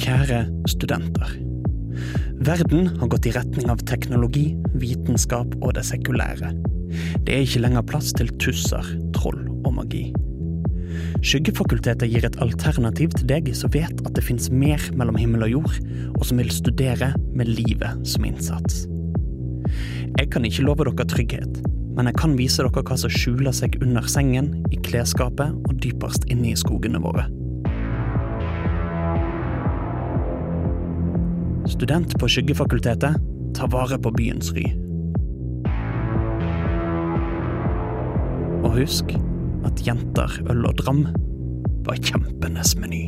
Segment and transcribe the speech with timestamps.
[0.00, 1.32] Kjære studenter.
[2.40, 6.54] Verden har gått i retning av teknologi, vitenskap og det sekulære.
[7.26, 10.06] Det er ikke lenger plass til tusser, troll og magi.
[11.20, 15.52] Skyggefakultetet gir et alternativ til deg som vet at det fins mer mellom himmel og
[15.58, 15.76] jord,
[16.16, 18.86] og som vil studere med livet som innsats.
[20.16, 21.60] Jeg kan ikke love dere trygghet,
[21.92, 26.24] men jeg kan vise dere hva som skjuler seg under sengen, i klesskapet og dypest
[26.32, 27.28] inne i skogene våre.
[31.70, 33.14] Student på Skyggefakultetet,
[33.54, 34.64] tar vare på byens ry.
[38.66, 39.14] Og husk
[39.68, 41.04] at jenter, øl og dram
[41.86, 43.04] var kjempenes meny.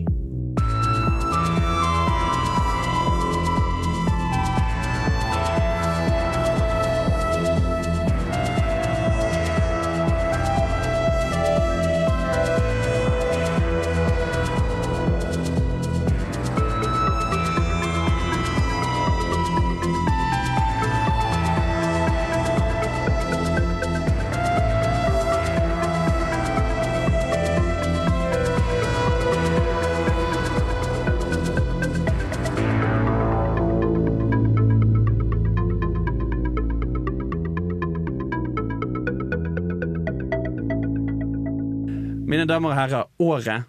[42.33, 43.67] Mine damer og herrer, året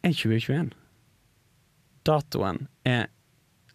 [0.00, 0.70] er 2021.
[2.08, 3.10] Datoen er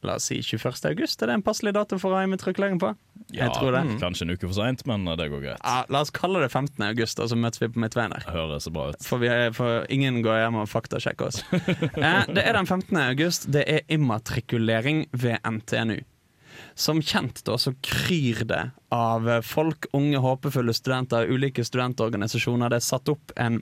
[0.06, 0.86] La oss si 21.
[0.86, 1.22] august.
[1.22, 2.92] Er det en passelig dato for å ha immatrikulering på?
[3.34, 3.82] Ja, tror det.
[4.02, 5.62] Kanskje en uke for seint, men det går greit.
[5.64, 6.78] Ja, la oss kalle det 15.
[6.86, 8.26] august, og så møtes vi på midtveien der.
[8.30, 9.06] Høres bra ut.
[9.06, 11.42] For, vi er, for ingen går hjem og faktasjekker oss.
[12.06, 12.98] Eh, det er den 15.
[13.02, 13.48] august.
[13.54, 16.04] Det er immatrikulering ved NTNU.
[16.76, 22.74] Som kjent da, så kryr det av folk, unge, håpefulle studenter, ulike studentorganisasjoner.
[22.74, 23.62] Det er satt opp en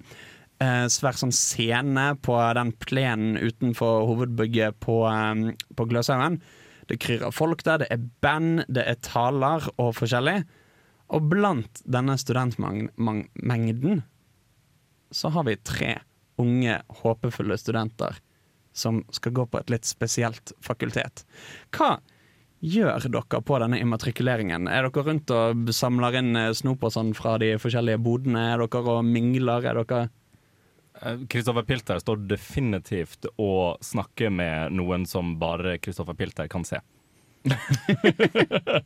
[0.57, 6.39] eh, svær sånn scene på den plenen utenfor hovedbygget på, eh, på Gløshaugen.
[6.89, 10.41] Det kryr av folk der, det er band, det er taler og forskjellig.
[11.13, 14.01] Og blant denne studentmengden
[15.13, 15.99] så har vi tre
[16.41, 18.17] unge, håpefulle studenter
[18.73, 21.21] som skal gå på et litt spesielt fakultet.
[21.75, 21.99] Hva
[22.63, 24.67] gjør dere på denne immatrikuleringen?
[24.71, 28.49] Er dere rundt og samler inn eh, snop og sånn fra de forskjellige bodene?
[28.53, 29.67] Er dere og mingler?
[29.67, 30.05] Er dere
[31.29, 36.79] Kristoffer Pilter står definitivt og snakker med noen som bare Kristoffer Pilter kan se.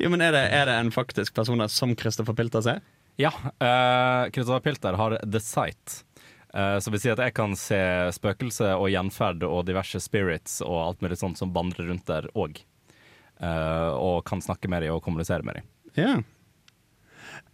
[0.00, 2.80] Jo, men er det, er det en faktisk person som Kristoffer Pilter ser?
[3.20, 3.32] Ja,
[4.32, 6.04] Kristoffer Pilter har The Sight.
[6.54, 7.78] Uh, så vil si at jeg kan se
[8.16, 12.62] spøkelse og gjenferd og diverse spirits og alt mulig sånt som vandrer rundt der òg.
[13.38, 15.68] Og kan snakke med dem og kommunisere med dem.
[15.98, 16.24] Yeah.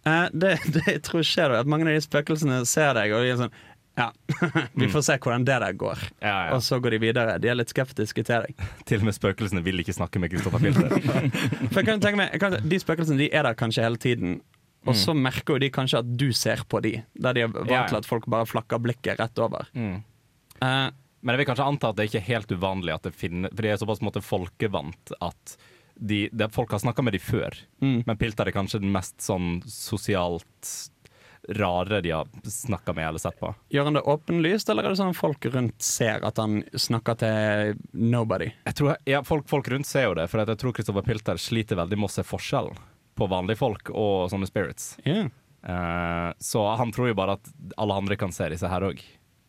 [0.05, 3.33] Uh, det, det jeg tror skjer, at mange av de spøkelsene ser deg, og de
[3.33, 3.55] er sånn
[3.95, 4.09] Ja,
[4.79, 6.01] vi får se hvordan det der går.
[6.19, 6.55] Ja, ja.
[6.57, 7.37] Og så går de videre.
[7.41, 8.65] De er litt skeptiske til deg.
[8.89, 12.17] Til og med spøkelsene vil ikke snakke med Kristoffer Filter.
[12.19, 14.41] Meg, kan, De spøkelsene de er der kanskje hele tiden.
[14.85, 17.71] Og så merker jo de kanskje at du ser på de Der de er vant
[17.71, 19.65] Ja, til at folk bare flakker blikket rett over.
[19.73, 20.03] Mm.
[20.59, 20.91] Uh,
[21.25, 23.65] Men jeg vil kanskje anta at det ikke er helt uvanlig at det finner For
[23.65, 25.55] de er såpass måte folkevant at
[25.95, 27.55] de, de, folk har snakka med dem før.
[27.81, 28.03] Mm.
[28.05, 30.73] Men Pilter er kanskje den mest sånn sosialt
[31.49, 33.51] rare de har snakka med eller sett på.
[33.69, 37.19] gjør han det åpenlyst, eller er det sånn at folk rundt ser at han snakker
[37.21, 38.49] til nobody?
[38.65, 41.79] Jeg tror, ja, folk, folk rundt ser jo det, for jeg tror Kristoffer Pilter sliter
[41.79, 42.73] veldig med å se forskjell
[43.15, 44.95] på vanlige folk og sånne spirits.
[45.05, 45.29] Yeah.
[45.65, 49.05] Uh, så han tror jo bare at alle andre kan se disse her òg.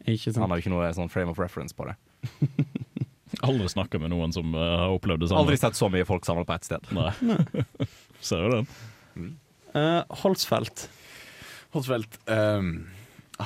[0.07, 1.97] Han har jo ikke noe sånn frame of reference på det.
[3.45, 5.43] Aldri snakka med noen som eh, har opplevd det samme.
[5.45, 6.87] Aldri sett så mye folk samla på ett sted.
[6.97, 7.11] Nei.
[8.25, 9.33] Ser jo den.
[9.77, 10.87] Eh, Holsfeldt.
[11.75, 12.71] Holsfeldt um,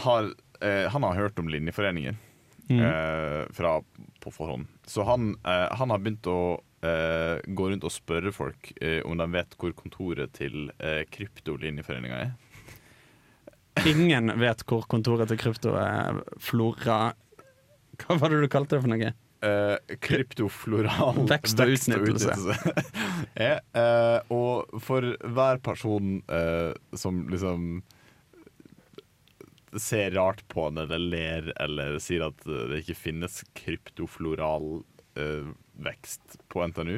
[0.04, 0.28] har,
[0.62, 2.18] uh, han har hørt om linjeforeninger
[2.70, 2.84] Mm.
[2.86, 3.80] uh, fra
[4.22, 4.68] på forhånd.
[4.86, 8.68] Så han, han har begynt å eh, gå rundt og spørre folk
[9.08, 10.68] om de vet hvor kontoret til
[11.10, 12.30] Kryptolinjeforeninga er.
[13.90, 16.20] Ingen vet hvor kontoret til Krypto er.
[16.38, 16.98] Flora
[18.04, 19.12] Hva var det du kalte det for noe?
[19.40, 22.74] Eh, kryptofloral Vekst og utnyttelse.
[23.40, 27.80] er, uh, og for hver person uh, som liksom
[29.76, 34.82] ser rart på han eller ler eller sier at eh, det ikke finnes kryptofloral
[35.20, 35.50] eh,
[35.80, 36.96] vekst på NTNU,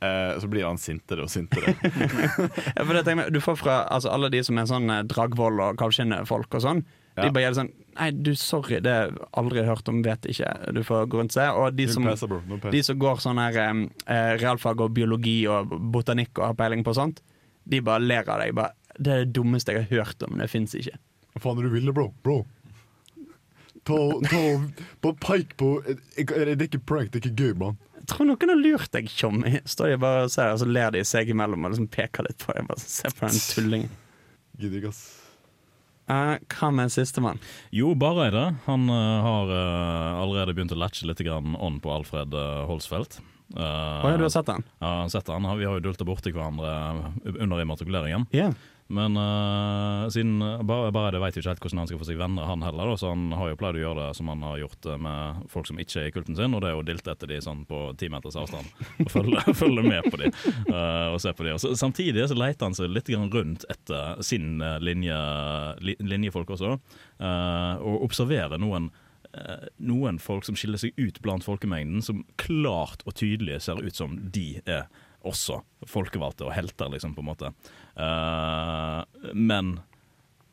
[0.00, 1.74] eh, så blir han sintere og sintere.
[2.76, 5.04] Ja, for det tenker jeg, du får fra altså, alle de som er sånn eh,
[5.08, 6.86] Dragvoll og Kalvskinnet-folk og sånn.
[7.16, 10.26] De bare gjør det sånn Nei, du, sorry, det har jeg aldri hørt om, vet
[10.28, 10.50] ikke.
[10.76, 11.46] Du får gå rundt og se.
[11.56, 12.34] Og de som, Passer.
[12.50, 13.70] No de som går sånn her eh,
[14.12, 17.22] eh, realfag og biologi og botanikk og har peiling på sånt,
[17.64, 18.52] de bare ler av deg.
[18.58, 20.98] Bare, det er det dummeste jeg har hørt om, det fins ikke.
[21.36, 22.10] Hva faen er det du vil, bro?
[22.24, 22.38] bro?
[23.86, 23.96] Ta,
[24.26, 24.38] ta
[25.04, 27.76] Bare peik på Det er ikke prank, det er ikke gøy, mann.
[27.96, 29.60] Jeg tror noen har lurt deg, Tjommi.
[29.66, 32.38] Står de bare og ser, og så ler de seg imellom og liksom peker litt
[32.42, 32.66] på deg.
[32.68, 33.94] Bare Se på den tullingen.
[34.60, 35.25] Gidder ikke, ass.
[36.06, 37.40] Eh, hva med sistemann?
[37.74, 38.46] Jo, bare det.
[38.66, 43.18] han uh, har uh, allerede begynt å latche litt grann on på Alfred uh, Holsfeldt.
[43.54, 43.62] Uh,
[44.02, 44.62] Å ja, du har sett den?
[44.82, 45.46] Ja, sett han.
[45.58, 46.70] Vi har jo dulta borti hverandre
[47.34, 48.26] under immatrikuleringen.
[48.34, 48.52] Ja.
[48.88, 52.18] Men uh, siden bare, bare det vet jo ikke helt hvordan han skal få seg
[52.20, 52.92] venner, han heller.
[52.92, 55.40] Da, så han har jo pleid å gjøre det som han har gjort eh, med
[55.50, 57.64] folk som ikke er i kulten sin, og det er å dilte etter de sånn
[57.66, 58.70] på ti meters avstand.
[59.02, 60.30] Og følge, følge med på de
[60.70, 61.56] uh, og se på de.
[61.56, 65.18] Og så, samtidig så leter han seg litt rundt etter sin linje,
[65.82, 66.76] li, linjefolk også,
[67.22, 68.92] uh, og observerer noen
[69.84, 74.14] noen folk som skiller seg ut blant folkemengden, som klart og tydelig ser ut som
[74.32, 74.86] de er
[75.26, 77.52] også folkevalgte og helter, liksom, på en måte.
[77.98, 79.02] Uh,
[79.34, 79.76] men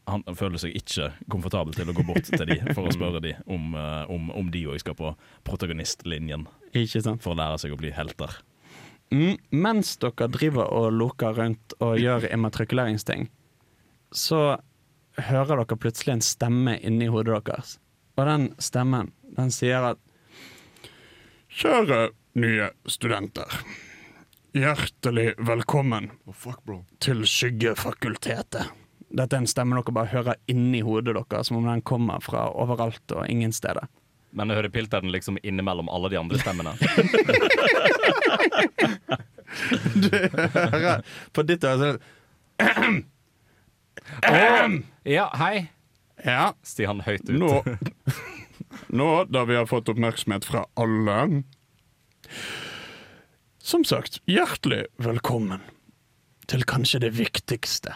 [0.10, 3.36] han føler seg ikke komfortabel til å gå bort til de for å spørre de
[3.48, 5.14] om, uh, om, om de òg skal på
[5.48, 7.24] protagonistlinjen Ikke sant?
[7.24, 8.36] for å lære seg å bli helter.
[9.14, 13.30] Mm, mens dere driver og loker rundt og gjør immatrikuleringsting,
[14.12, 14.58] så
[15.30, 17.78] hører dere plutselig en stemme inni hodet deres.
[18.18, 20.02] Og den stemmen, den sier at
[21.54, 22.08] Kjære
[22.42, 23.46] nye studenter.
[24.54, 26.84] Hjertelig velkommen Oh, fuck, bro.
[27.02, 28.66] til Skyggefakultetet.
[29.14, 32.48] Dette er en stemme dere bare hører inni hodet deres, som om den kommer fra
[32.54, 33.88] overalt og ingen steder.
[34.34, 36.74] Men jeg hører Pilteren liksom innimellom alle de andre stemmene.
[40.02, 41.04] du Hører
[41.34, 41.92] på ditt øre
[42.58, 43.04] sånn
[45.06, 45.70] Ja, hei,
[46.26, 47.38] Ja, sier han høyt ut.
[47.38, 47.62] nå
[48.90, 51.44] Nå, da vi har fått oppmerksomhet fra alle
[53.64, 55.62] Som sagt, hjertelig velkommen
[56.52, 57.94] til kanskje det viktigste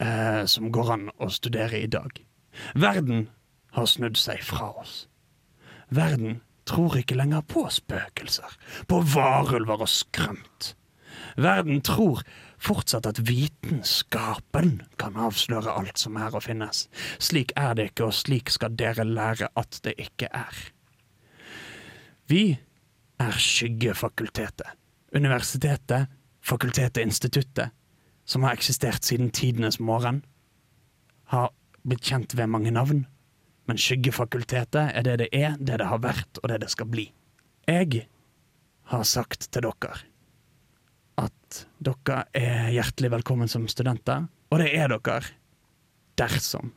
[0.00, 2.16] eh, som går an å studere i dag.
[2.72, 3.26] Verden
[3.76, 4.94] har snudd seg fra oss.
[5.92, 8.56] Verden tror ikke lenger på spøkelser,
[8.88, 10.72] på varulver og skrømt.
[11.36, 12.24] Verden tror
[12.56, 16.86] fortsatt at vitenskapen kan avsløre alt som er å finnes.
[17.20, 20.68] Slik er det ikke, og slik skal dere lære at det ikke er.
[22.32, 22.46] Vi
[23.20, 24.80] er Skyggefakultetet.
[25.12, 26.10] Universitetet,
[26.42, 27.72] fakultetet, og instituttet,
[28.24, 30.22] som har eksistert siden tidenes morgen.
[31.32, 33.04] Har blitt kjent ved mange navn,
[33.66, 37.10] men Skyggefakultetet er det det er, det det har vært, og det det skal bli.
[37.68, 38.06] Jeg
[38.90, 40.00] har sagt til dere
[41.22, 45.20] at dere er hjertelig velkommen som studenter, og det er dere
[46.18, 46.72] dersom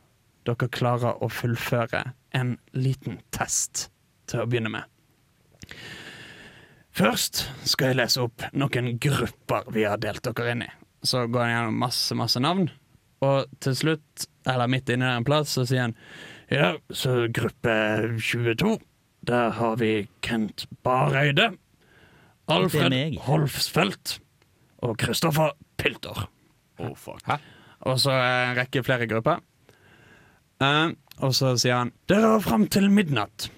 [0.46, 2.02] dere klarer å fullføre
[2.36, 3.88] en liten test
[4.30, 4.84] til å begynne med.
[6.96, 10.70] Først skal jeg lese opp noen grupper vi har delt dere inn i.
[11.04, 12.70] Så går han gjennom masse, masse navn,
[13.24, 15.96] og til slutt, eller midt inni der en plass, så sier han
[16.48, 17.74] ja, så gruppe
[18.16, 18.76] 22,
[19.26, 21.50] der har vi Kent Bareide,
[22.46, 23.18] Alfred.
[23.26, 24.20] Holfsfeldt
[24.86, 26.28] og Kristoffer Pilter.
[26.78, 27.26] Oh, fuck.
[27.86, 29.42] Og så en rekke flere grupper.
[30.62, 33.50] Uh, og så sier han Dere har fram til midnatt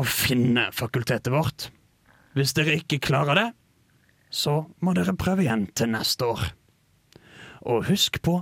[0.00, 1.68] å finne fakultetet vårt.
[2.36, 3.48] Hvis dere ikke klarer det,
[4.30, 6.44] så må dere prøve igjen til neste år.
[7.66, 8.36] Og husk på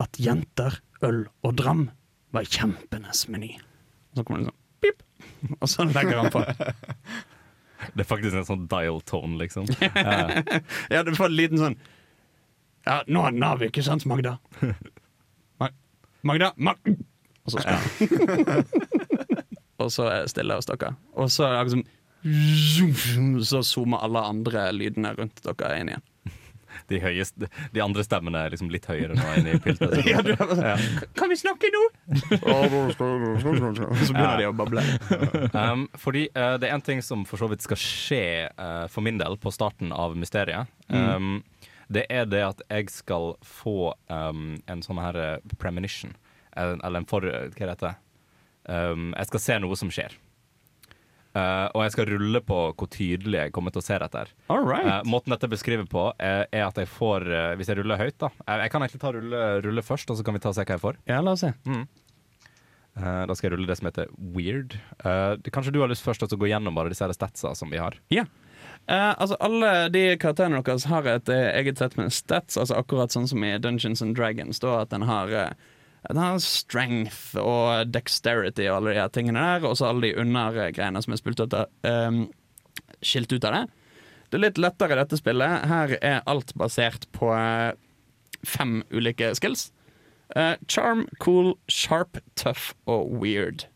[0.00, 1.86] at jenter, øl og dram
[2.34, 3.54] var kjempenes meny.
[4.12, 5.02] Og så kommer det sånn pip,
[5.56, 6.44] og så legger han på.
[7.96, 9.64] Det er faktisk en sånn dial tone, liksom.
[9.96, 10.42] Ja.
[10.92, 11.78] Ja, du får en liten sånn
[12.84, 14.34] Ja, nå er den av, ikke sant, Magda?
[15.60, 15.72] Mag
[16.28, 16.50] Magda?
[16.60, 17.80] Mag og så skal
[19.80, 20.92] Og så er stille hos dere.
[21.16, 21.84] Og så er det akkurat som
[22.22, 26.06] Så zoomer alle andre lydene rundt dere inn igjen.
[26.90, 30.30] De, høyeste, de andre stemmene er liksom litt høyere nå enn i piltet Ja, du
[30.32, 31.82] er bare sånn, Kan vi snakke nå?
[32.94, 34.84] Så begynner de å bable.
[35.54, 38.22] Um, fordi uh, det er en ting som for så vidt skal skje
[38.54, 40.70] uh, for min del på starten av mysteriet.
[40.88, 41.42] Um,
[41.90, 46.12] Det er det at jeg skal få um, en sånn her eh, premonition.
[46.54, 47.26] Eller en for...
[47.26, 47.94] Hva heter det?
[48.70, 50.14] Um, jeg skal se noe som skjer.
[51.30, 54.24] Eh, og jeg skal rulle på hvor tydelig jeg kommer til å se dette.
[54.24, 54.34] her.
[54.50, 54.86] All right.
[54.86, 58.16] Eh, måten dette beskriver på, er, er at jeg får uh, Hvis jeg ruller høyt,
[58.18, 60.58] da Jeg, jeg kan egentlig ta rulle, rulle først, og så kan vi ta og
[60.58, 61.02] se hva jeg får.
[61.10, 61.54] Ja, la oss se.
[62.98, 64.76] Eh, da skal jeg rulle det som heter weird.
[65.04, 67.70] Eh, det, kanskje du har lyst først til å gå gjennom bare disse statsa som
[67.72, 67.96] vi har?
[68.12, 68.26] Ja.
[68.90, 73.14] Eh, altså Alle de karakterene deres har et eh, eget sett med stats, altså akkurat
[73.14, 74.60] sånn som i Dungeons and Dragons.
[74.62, 75.34] Da, at eh, den har
[76.40, 81.20] strength og dexterity og alle de tingene der, og så alle de undergreiene som er
[81.20, 82.30] spilt ut av, um,
[83.02, 83.66] skilt ut av det.
[84.30, 85.66] Det er litt lettere dette spillet.
[85.66, 87.74] Her er alt basert på eh,
[88.46, 89.72] fem ulike skills.
[90.36, 93.66] Uh, charm, cool, sharp, tough og weird.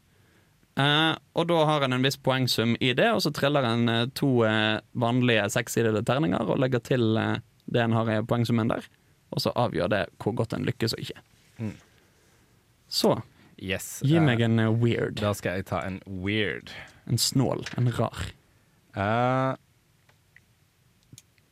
[0.79, 4.07] Uh, og da har en en viss poengsum i det, og så triller en uh,
[4.15, 4.47] to
[4.95, 7.19] vanlige sekssidede terninger og legger til
[7.67, 8.87] det en har i poengsummen der.
[9.35, 11.19] Og så avgjør det hvor godt en lykkes og ikke.
[11.59, 11.75] Mm.
[12.95, 13.17] Så
[13.59, 14.01] Yes.
[14.05, 15.21] gi eh, meg en eh, weird.
[15.23, 16.73] Da skal jeg ta en weird.
[17.11, 17.65] En snål.
[17.79, 18.25] En rar.
[18.95, 19.55] Uh,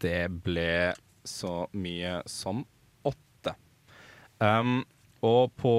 [0.02, 0.92] det ble
[1.26, 2.64] så mye som
[3.06, 3.54] åtte.
[4.42, 4.82] Um,
[5.22, 5.74] og på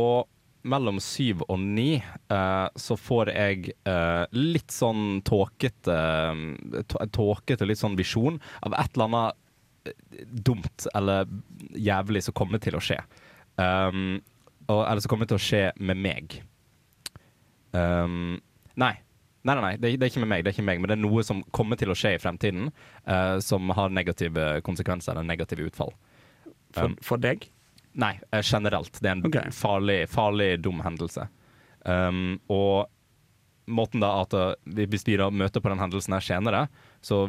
[0.63, 1.98] mellom syv og ni
[2.32, 5.98] uh, så får jeg uh, litt sånn tåkete
[6.88, 9.39] tå- Tåkete, litt sånn visjon av et eller annet
[10.48, 11.27] dumt eller
[11.75, 13.01] jævlig som kommer til å skje.
[13.60, 14.22] Um,
[14.67, 16.38] og, eller som kommer til å skje med meg.
[17.74, 18.38] Um,
[18.79, 18.96] nei.
[19.43, 20.96] Nei, nei, nei, det, det er ikke med meg, det er ikke meg, men det
[20.96, 22.70] er noe som kommer til å skje i fremtiden,
[23.10, 25.91] uh, som har negative konsekvenser eller negative utfall.
[26.72, 27.50] For, Um, for deg?
[28.00, 28.96] Nei, uh, generelt.
[29.01, 29.51] Det er en okay.
[29.51, 31.27] farlig, farlig, dum hendelse.
[31.84, 32.88] Um, og
[33.67, 36.63] måten da at uh, hvis vi da møter på den hendelsen her senere,
[37.03, 37.25] så,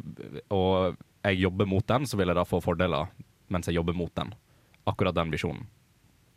[0.55, 0.95] og
[1.27, 3.11] jeg jobber mot den, så vil jeg da få fordeler
[3.53, 4.31] mens jeg jobber mot den.
[4.87, 5.67] Akkurat den visjonen.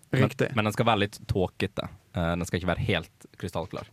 [0.09, 0.51] Men, Riktig.
[0.55, 1.89] men den skal være litt tåkete.
[2.15, 3.89] Eh, den skal ikke være helt krystallklar.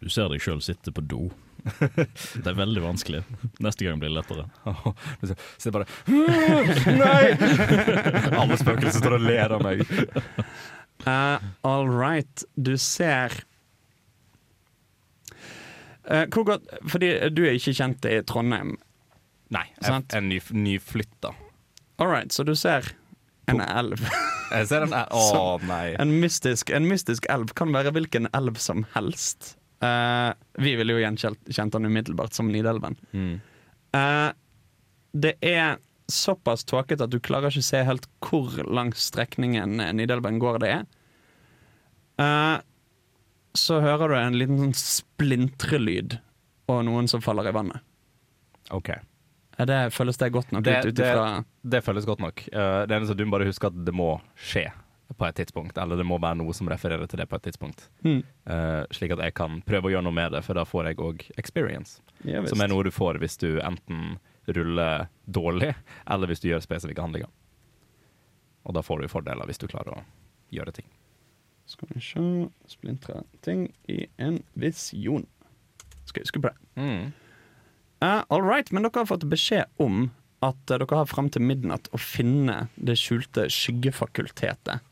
[0.00, 1.28] Du ser deg sjøl sitte på do.
[2.42, 3.22] Det er veldig vanskelig.
[3.64, 4.46] Neste gang blir det lettere.
[5.28, 5.88] så så bare
[7.02, 7.34] Nei!
[8.38, 9.84] Alle spøkelser står og ler av meg.
[11.04, 12.44] Uh, all right.
[12.56, 13.34] Du ser
[16.10, 18.76] uh, Hvor godt Fordi du er ikke kjent i Trondheim.
[19.54, 21.32] Nei, jeg er ny, nyflytta.
[21.98, 22.90] All right, så du ser
[23.48, 24.02] en elv.
[24.54, 25.66] Jeg ser den Å, Sånn.
[25.68, 25.92] nei.
[26.00, 29.54] En mystisk, en mystisk elv kan være hvilken elv som helst.
[29.84, 32.96] Uh, vi ville jo gjenkjent den umiddelbart som Nidelven.
[33.12, 33.36] Mm.
[33.94, 34.30] Uh,
[35.12, 35.76] det er
[36.08, 40.88] såpass tåkete at du klarer ikke se helt hvor langs strekningen Nidelven går det er.
[42.18, 42.56] Uh,
[43.58, 46.18] så hører du en liten sånn splintrelyd
[46.68, 47.84] og noen som faller i vannet.
[48.74, 48.90] OK.
[49.58, 51.14] Er det, føles det godt nok Det, ut ut det,
[51.66, 52.44] det føles godt nok.
[52.52, 54.68] Uh, det eneste du må bare huske at det må skje
[55.16, 55.78] på et tidspunkt.
[55.80, 57.88] Eller det må være noe som refererer til det på et tidspunkt.
[58.04, 58.20] Mm.
[58.46, 61.00] Uh, slik at jeg kan prøve å gjøre noe med det, for da får jeg
[61.02, 62.02] òg experience.
[62.28, 65.74] Ja, som er noe du får hvis du enten ruller dårlig,
[66.06, 67.32] eller hvis du gjør spesifikke handlinger.
[68.68, 70.04] Og da får du fordeler hvis du klarer å
[70.54, 70.88] gjøre ting.
[71.68, 72.22] Skal vi se
[72.68, 75.26] Splintre ting i en visjon.
[76.08, 76.56] Skal jeg huske på det.
[76.80, 77.10] Mm.
[78.04, 80.08] Eh, all right, men dere har fått beskjed om
[80.44, 84.84] at eh, dere har fram til midnatt å finne det skjulte skyggefakultetet.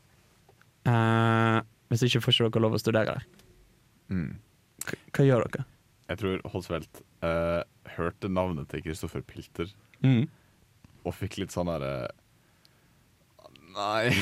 [0.87, 1.59] Uh,
[1.91, 3.25] hvis ikke får ikke dere lov å studere der.
[4.11, 4.37] Mm.
[5.15, 5.65] Hva gjør dere?
[6.07, 7.63] Jeg tror Holsfeldt uh,
[7.97, 10.27] hørte navnet til Kristoffer Pilter Mm.
[11.09, 12.11] og fikk litt sånn derre
[13.77, 14.09] Nei.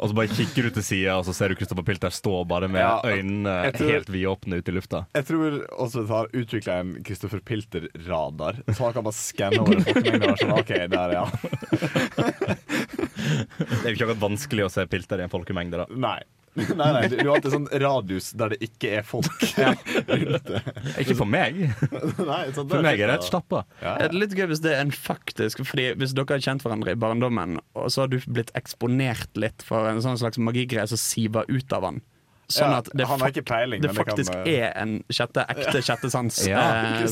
[0.00, 2.66] Og så bare kikker du til sida, og så ser du Kristoffer Pilter stå bare
[2.70, 4.98] med Ja, øynene tror- helt vidåpne ut i lufta.
[5.14, 5.48] Jeg tror
[5.78, 10.34] også det har utvikla en Kristoffer Pilter-radar, så han kan bare skanne over folkemengder.
[10.42, 11.24] sånn OK, der, ja.
[13.26, 15.86] Det er jo ikke akkurat vanskelig å se Pilter i en folkemengde, da.
[15.94, 16.18] Nei.
[16.80, 19.28] Nei, nei, du du har alltid sånn radius der det ikke er folk.
[21.02, 21.58] Ikke for meg.
[22.30, 23.64] Nei, sånn For meg er det et stappa.
[23.82, 26.94] Ja, Er litt gøy hvis det er en faktisk Fordi Hvis dere har kjent hverandre
[26.94, 31.00] i barndommen, og så har du blitt eksponert litt for en sånn slags magigreie som
[31.00, 32.00] siver ut av han.
[32.46, 35.80] Sånn Ja, at det, han fakt peiling, det faktisk det kan, er en sjette, ekte
[35.82, 36.36] sjette sans.
[36.46, 37.06] Ja, eh,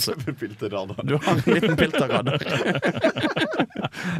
[1.02, 2.38] du har en liten pilterradar.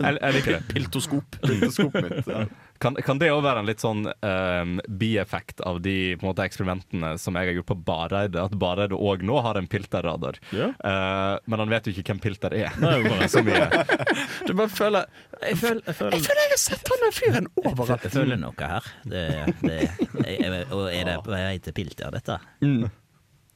[0.02, 0.60] Jeg liker det.
[0.72, 1.38] Piltoskop.
[1.44, 2.26] Piltoskopet mitt.
[2.26, 2.46] Ja.
[2.84, 6.44] Kan, kan det òg være en litt sånn um, bieffekt av de på en måte,
[6.44, 8.42] eksperimentene som jeg har gjort på Bareide?
[8.44, 10.36] At Bareide òg nå har en pilterradar.
[10.52, 10.74] Yeah.
[10.84, 12.76] Uh, men han vet jo ikke hvem pilter er.
[12.82, 13.64] Nei, bare- Så mye.
[14.44, 15.06] Du bare føler
[15.40, 18.04] Jeg føler, jeg føler, Jeg føler jeg har sett han der fyren overalt.
[18.04, 18.90] Jeg føler noe her.
[19.14, 19.24] Det,
[19.64, 19.78] det,
[20.20, 22.36] jeg, jeg, og er det på vei til Pilter, dette?
[22.64, 22.84] Mm.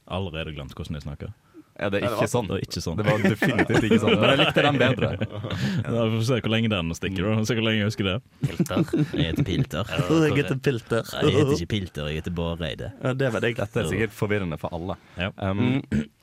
[0.09, 1.31] allerede glemt hvordan jeg snakker.
[1.79, 2.49] Ja, det er det sånn.
[2.49, 2.97] Det ikke sånn.
[2.99, 4.15] Det var definitivt ikke sånn.
[4.19, 5.11] Men jeg likte den bedre.
[5.89, 7.27] Ja, vi får se hvor lenge den stikker.
[7.29, 8.15] da Se hvor lenge jeg husker det.
[8.43, 8.83] Pilter.
[9.15, 9.93] Jeg heter Pilter.
[10.29, 11.11] Jeg heter Pilter.
[11.15, 12.89] Jeg heter ikke Pilter, jeg heter Båreide.
[13.03, 13.57] Ja, det var deg.
[13.59, 14.97] Dette er sikkert forvirrende for alle.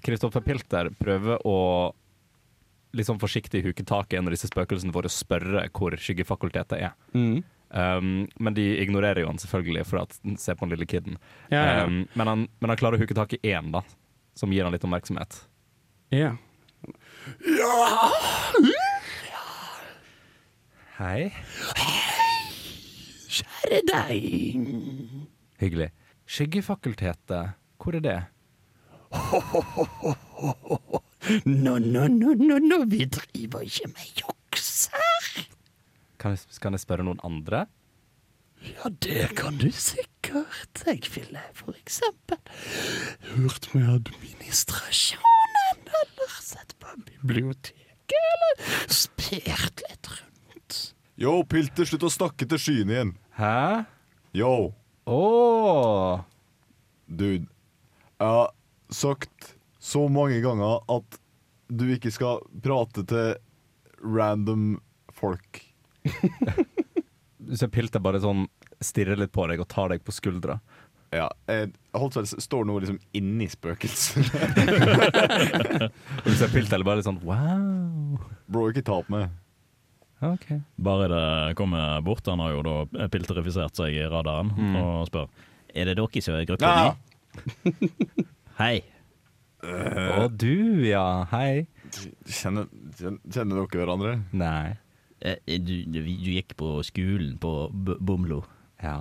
[0.04, 1.56] Kristoffer Um, Pilter prøver å
[2.96, 6.96] liksom forsiktig huke tak i en av disse spøkelsene for å spørre hvor skyggefakultetet er.
[7.16, 7.42] Mm.
[7.76, 11.18] Um, men de ignorerer jo han selvfølgelig for at se på den lille kiden.
[11.50, 11.86] Ja, ja, ja.
[11.88, 13.82] Um, men, han, men han klarer å huke tak i én, da,
[14.36, 15.38] som gir han litt oppmerksomhet.
[16.12, 16.36] ja.
[20.96, 21.32] Hei.
[23.36, 24.28] Kjære deg.
[25.60, 25.90] Hyggelig.
[26.26, 28.16] Skyggefakultetet, hvor er det?
[31.46, 35.28] Nå, nå, nå, nå, nå, vi driver ikke med juks her.
[36.22, 37.66] Kan jeg, kan jeg spørre noen andre?
[38.66, 40.82] Ja, det kan du sikkert.
[40.86, 42.38] Jeg ville for eksempel
[43.32, 50.80] hørt med administrasjonen, eller sett på biblioteket, eller spert litt rundt.
[51.16, 53.14] Yo, Pilter, slutt å snakke til skyene igjen.
[53.38, 53.84] Hæ?
[54.36, 54.72] Yo,
[55.06, 56.24] Åh
[57.06, 57.46] dude.
[58.18, 58.50] Jeg har
[58.90, 61.18] sagt så mange ganger at
[61.70, 63.36] du ikke skal prate til
[64.02, 64.76] random
[65.14, 65.62] folk.
[67.46, 68.48] Du ser Pilter bare sånn
[68.84, 70.58] stirrer litt på deg og tar deg på skuldra.
[71.14, 71.28] Ja,
[71.96, 74.26] holdt vel står nå liksom inni spøkelset.
[76.24, 78.18] Og du ser Pilter bare litt sånn wow.
[78.50, 79.30] Bro, ikke ta opp meg.
[80.24, 80.58] Okay.
[80.80, 84.76] Bare det kommer bort, han har jo da pilterifisert seg i radaren, Mm.
[84.80, 85.28] og spør
[85.76, 86.82] Er det dere som er gruppa mi?
[86.82, 86.94] Ja.
[88.60, 88.80] Hei.
[89.62, 91.24] Og du, ja.
[91.30, 91.66] Hei.
[92.26, 92.66] Kjenner,
[92.98, 94.14] kjenner, dere hverandre?
[94.32, 94.76] Nei.
[95.20, 98.42] Eh, Du, du, du gikk på skolen på B Bomlo?
[98.82, 98.96] Ja.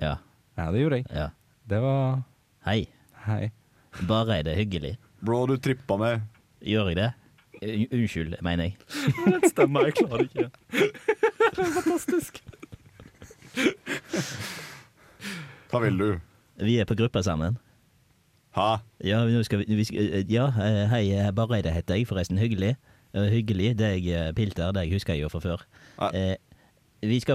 [0.00, 0.14] Ja.
[0.58, 1.06] Ja, det gjorde jeg.
[1.14, 1.28] ja.
[1.68, 2.22] Det var
[2.66, 2.86] Hei.
[3.26, 3.50] Hei.
[4.08, 4.96] Bare er det hyggelig.
[5.24, 6.22] Bro, du trippa meg.
[6.64, 7.10] Gjør jeg det?
[7.64, 8.76] Un- Unnskyld, mener jeg.
[9.42, 10.50] Det stemmer, jeg klarer ikke.
[11.54, 12.40] Det er fantastisk.
[15.70, 16.08] Hva vil du?
[16.64, 17.56] Vi er på gruppa sammen.
[18.54, 18.78] Ha?
[19.02, 22.38] Ja, nå skal vi, vi skal, eh, ja eh, hei, eh, Bareide heter jeg, forresten.
[22.38, 22.76] Hyggelig.
[23.14, 23.72] Eh, hyggelig.
[23.80, 25.64] Deg, eh, Pilter, deg husker jeg jo fra før.
[25.98, 26.10] Nei.
[26.14, 26.36] Eh,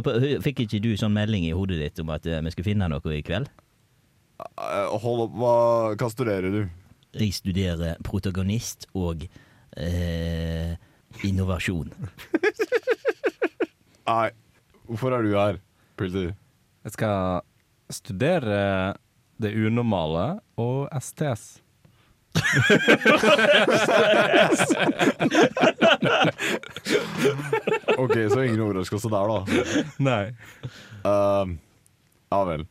[0.05, 0.13] på,
[0.45, 3.15] fikk ikke du sånn melding i hodet ditt om at eh, vi skulle finne noe
[3.15, 3.49] i kveld?
[4.39, 5.55] Eh, Hold opp, hva,
[5.99, 6.61] hva studerer du?
[7.17, 9.25] Jeg studerer protagonist og
[9.77, 10.75] eh,
[11.25, 11.89] innovasjon.
[14.09, 14.29] Nei,
[14.87, 15.59] hvorfor er du her,
[15.99, 16.31] Pilter?
[16.85, 17.41] Jeg skal
[17.93, 18.61] studere
[19.41, 21.59] det unormale og STS.
[27.97, 29.39] OK, så ingen overraskelse der, da.
[30.03, 30.25] Nei.
[31.03, 31.45] Uh,
[32.31, 32.63] ja vel.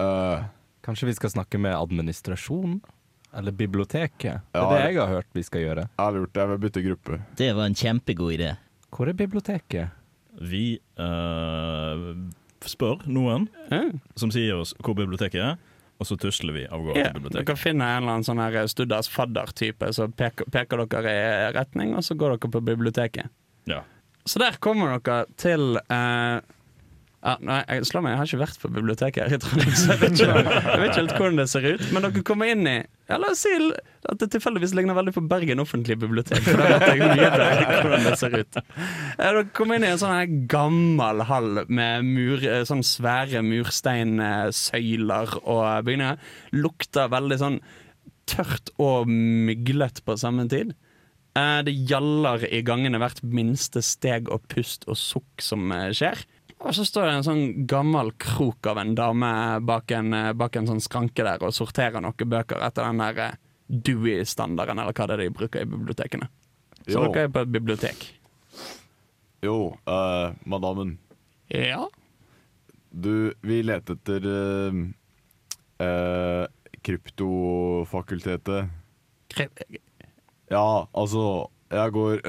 [0.00, 0.42] Uh,
[0.82, 2.80] Kanskje vi skal snakke med administrasjonen?
[3.32, 4.42] Eller biblioteket?
[4.52, 5.84] Det Ja, er det jeg har hørt vi skal gjøre.
[5.88, 6.36] jeg har lurt.
[6.36, 7.20] Jeg vil bytte gruppe.
[7.38, 8.50] Det var en kjempegod idé.
[8.92, 9.88] Hvor er biblioteket?
[10.40, 10.64] Vi
[11.00, 12.12] uh,
[12.64, 13.82] spør noen Ja.
[14.16, 15.56] som sier oss hvor biblioteket er,
[16.02, 18.58] og så tusler vi av gårde Ja, til dere finner en eller annen sånn her
[18.70, 23.30] Studdas fadder-type, så peker, peker dere i retning, og så går dere på biblioteket.
[23.70, 23.84] Ja.
[24.26, 26.38] Så der kommer dere til eh,
[27.22, 29.92] ja, Nei, jeg slår meg, jeg har ikke vært på biblioteket her i Trondheim, så
[29.92, 31.84] jeg vet, ikke, jeg vet ikke helt hvordan det ser ut.
[31.94, 33.52] Men dere kommer inn i ja, La oss si
[34.10, 36.42] at det tilfeldigvis ligner veldig på Bergen offentlige bibliotek.
[36.42, 38.58] For da vet jeg mye bedre hvordan det ser ut.
[38.58, 43.44] Ja, Dere kommer inn i en sånn her gammel hall med mur, eh, sånn svære
[43.46, 46.18] mursteinsøyler og bygninger.
[46.58, 47.60] Lukter veldig sånn
[48.30, 50.74] tørt og myglet på samme tid.
[51.38, 56.24] Eh, Det gjaller i gangene hvert minste steg og pust og sukk som eh, skjer.
[56.62, 59.30] Og så står det en sånn gammel krok av en dame
[59.66, 63.38] bak en, bak en sånn skranke der og sorterer noen bøker etter den der eh,
[63.72, 66.28] Dewey-standarden, eller hva det er de bruker i bibliotekene.
[66.84, 68.02] Så Jo, dere er på et bibliotek.
[69.42, 70.98] jo uh, madammen.
[71.48, 71.88] Ja.
[72.90, 74.72] Du, vi leter etter uh,
[75.82, 76.44] uh,
[76.82, 78.68] kryptofakultetet.
[80.52, 82.20] Ja, altså Jeg går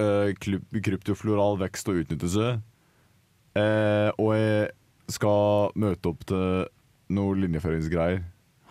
[0.79, 2.61] kryptofloral vekst og utnyttelse.
[3.59, 4.69] Eh, og jeg
[5.13, 6.69] skal møte opp til
[7.13, 8.23] noe linjeføringsgreier.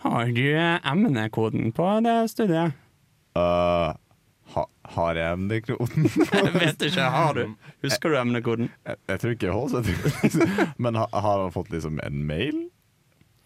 [0.03, 2.73] Har du emnekoden på det studiet?
[3.37, 3.93] Uh,
[4.53, 4.65] ha,
[4.95, 6.09] har jeg emnekoden?
[6.33, 7.53] Jeg vet ikke, har du?
[7.85, 8.67] Husker du emnekoden?
[8.85, 12.59] jeg, jeg tror ikke jeg holder Men ha, har han fått liksom en mail?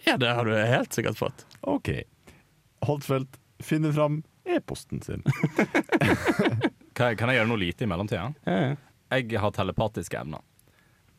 [0.04, 1.45] Ja, det har du helt sikkert fått.
[1.62, 1.93] OK.
[2.88, 5.23] Holtfeldt finner fram e-posten sin.
[6.97, 8.32] Kan, kan jeg gjøre noe lite i mellomtida?
[8.50, 8.78] Ja, ja.
[9.13, 10.41] Jeg har telepatiske evner.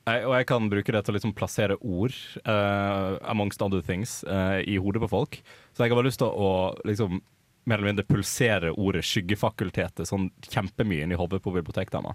[0.08, 2.14] Jeg, og jeg kan bruke det til å liksom plassere ord,
[2.48, 5.40] uh, amongst other things, uh, i hodet på folk.
[5.74, 6.50] Så jeg har bare lyst til å
[6.88, 7.20] liksom,
[7.68, 12.14] mer eller mindre pulsere ordet 'skyggefakultetet' sånn kjempemye inn i hodet på bibliotekdama.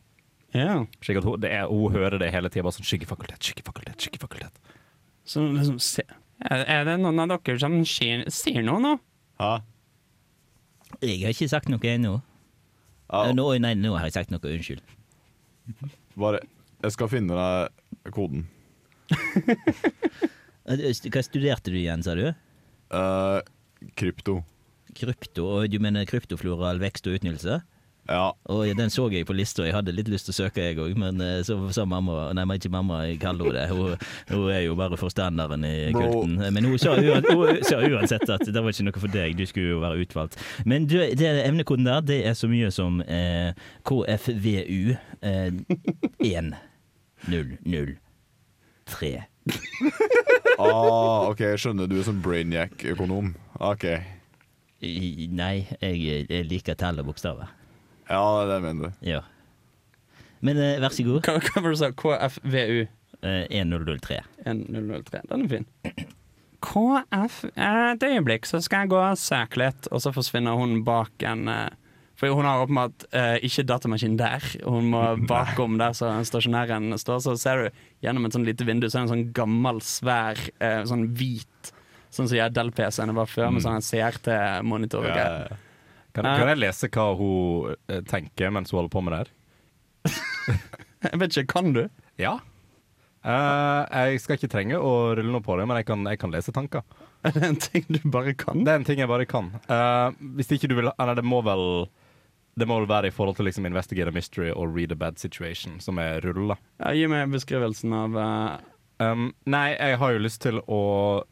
[0.57, 0.85] ja.
[1.05, 2.63] Slik at hun, det er, hun hører det hele tida.
[2.65, 4.57] Bare sånn 'skyggefakultet, skyggefakultet', skyggefakultet.
[5.25, 6.03] Så liksom se.
[6.49, 8.97] Er er det noen av dere som sier, sier noe nå?
[9.39, 9.61] Ja.
[11.01, 12.21] Jeg har ikke sagt noe ennå.
[13.13, 14.41] Ja, Nå, nei, nå har jeg sagt noe.
[14.41, 14.81] Unnskyld.
[16.17, 16.39] bare
[16.83, 18.47] Jeg skal finne deg koden.
[20.63, 20.79] Eh,
[21.11, 22.29] Hva studerte du igjen, sa du?
[22.31, 23.39] Eh,
[23.99, 24.37] krypto.
[24.95, 27.57] Krypto, og du mener kryptofloral vekst og utnyttelse?
[28.07, 28.33] Ja.
[28.51, 30.95] Og den så jeg på lista, jeg hadde litt lyst til å søke jeg òg,
[30.99, 33.67] men eh, så sa mamma Nei, men ikke mamma, jeg kaller henne det.
[33.75, 36.03] Hun, hun er jo bare forstanderen i Bro.
[36.03, 36.39] kulten.
[36.55, 39.45] Men hun sa, uan, hun sa uansett at det var ikke noe for deg, du
[39.47, 40.39] skulle jo være utvalgt.
[40.67, 43.51] Men du, det emnekoden der, det er så mye som eh,
[43.87, 45.49] KFVU eh,
[47.27, 49.23] 1003.
[50.61, 51.87] Ah, OK, jeg skjønner.
[51.89, 53.31] Du er sånn brainiac-økonom.
[53.65, 53.85] OK.
[54.85, 57.49] I- Nei, jeg, jeg liker tall og bokstaver.
[58.09, 58.93] Ja, det er det jeg mener.
[59.01, 59.21] Ja.
[60.45, 61.25] Men eh, vær så god.
[61.25, 61.89] Hva, hva var det du sa?
[62.03, 62.83] KFVU
[63.23, 64.17] Eh, 1003.
[64.43, 65.21] 1003.
[65.29, 65.65] Den er fin.
[66.63, 69.87] KF eh, Et øyeblikk, så skal jeg gå og søke litt.
[69.95, 71.69] Og så forsvinner hun bak en eh,
[72.23, 74.43] For hun har åpenbart eh, ikke datamaskin der.
[74.63, 75.01] Hun må
[75.33, 77.19] bakom der så stasjonæren står.
[77.25, 80.39] Så ser du gjennom et sånn lite vindu Så er det en sånn gammel, svær,
[80.63, 81.73] eh, sånn hvit
[82.13, 85.07] Sånn som de Dell-PC-ene var før, med sånn CRT-monitor.
[85.09, 85.47] Ja.
[86.13, 89.31] Kan, kan jeg lese hva hun eh, tenker mens hun holder på med det her?
[91.09, 91.81] Jeg vet ikke, kan du?
[92.21, 92.37] Ja.
[93.23, 96.31] Uh, jeg skal ikke trenge å rulle noe på det, men jeg kan, jeg kan
[96.31, 96.85] lese tanker.
[97.27, 98.61] Er det en ting du bare kan?
[98.63, 99.49] Det er en ting jeg bare kan.
[99.67, 101.87] Uh, hvis ikke du vil Eller det må vel
[102.55, 105.17] Det må vel være i forhold til liksom investigate a mystery og read a bad
[105.17, 106.59] situation, som er rulla.
[106.83, 108.61] Ja, gi meg beskrivelsen av uh,
[109.01, 110.79] Um, nei, jeg har jo lyst til å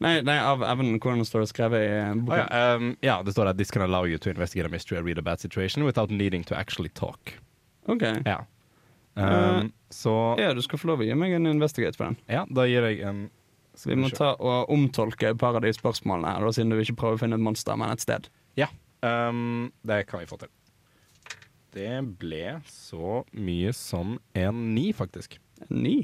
[0.01, 0.97] Nei, nei av evnen.
[1.01, 2.39] Hvordan står skrevet i boka.
[2.41, 4.97] Oh, ja, um, ja, det står at this can allow you to investigate a mystery
[4.97, 7.36] and read a bad situation without needing to actually talk.
[7.86, 8.03] OK.
[8.25, 8.41] Ja.
[9.13, 12.17] Um, så Ja, du skal få lov å gi meg en investigate på den.
[12.31, 13.25] ja, da gir jeg en
[13.86, 17.19] Vi må ta og omtolke et par av de spørsmålene her, siden du ikke prøver
[17.19, 18.27] å finne et monster, men et sted.
[18.60, 18.67] Ja,
[19.01, 20.51] um, det kan vi få til.
[21.71, 25.39] Det ble så mye som en ni, faktisk.
[25.67, 25.95] En Ni.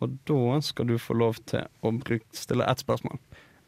[0.00, 1.92] Og da skal du få lov til å
[2.32, 3.18] stille ett spørsmål.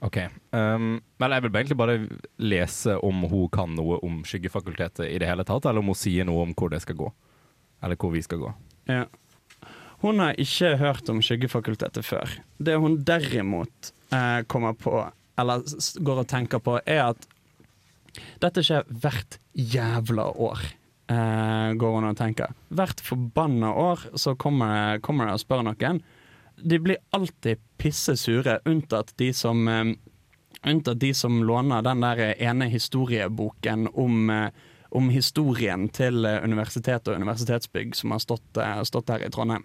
[0.03, 0.17] Ok.
[0.51, 1.99] Um, men jeg vil egentlig bare
[2.43, 6.27] lese om hun kan noe om skyggefakultetet i det hele tatt, eller om hun sier
[6.27, 7.11] noe om hvor det skal gå.
[7.85, 8.55] Eller hvor vi skal gå.
[8.91, 9.05] Ja.
[10.03, 12.31] Hun har ikke hørt om Skyggefakultetet før.
[12.59, 14.97] Det hun derimot eh, kommer på,
[15.39, 15.63] eller
[16.03, 17.29] går og tenker på, er at
[18.43, 20.65] dette skjer hvert jævla år.
[21.13, 22.55] Eh, går hun og tenker.
[22.73, 26.01] Hvert forbanna år så kommer det, kommer det og spør noen.
[26.63, 29.95] De blir alltid pisse sure, unntatt de som eh,
[30.63, 34.51] Unntatt de som låner den der ene historieboken om, eh,
[34.95, 39.65] om historien til eh, universitet og universitetsbygg som har stått, eh, stått her i Trondheim.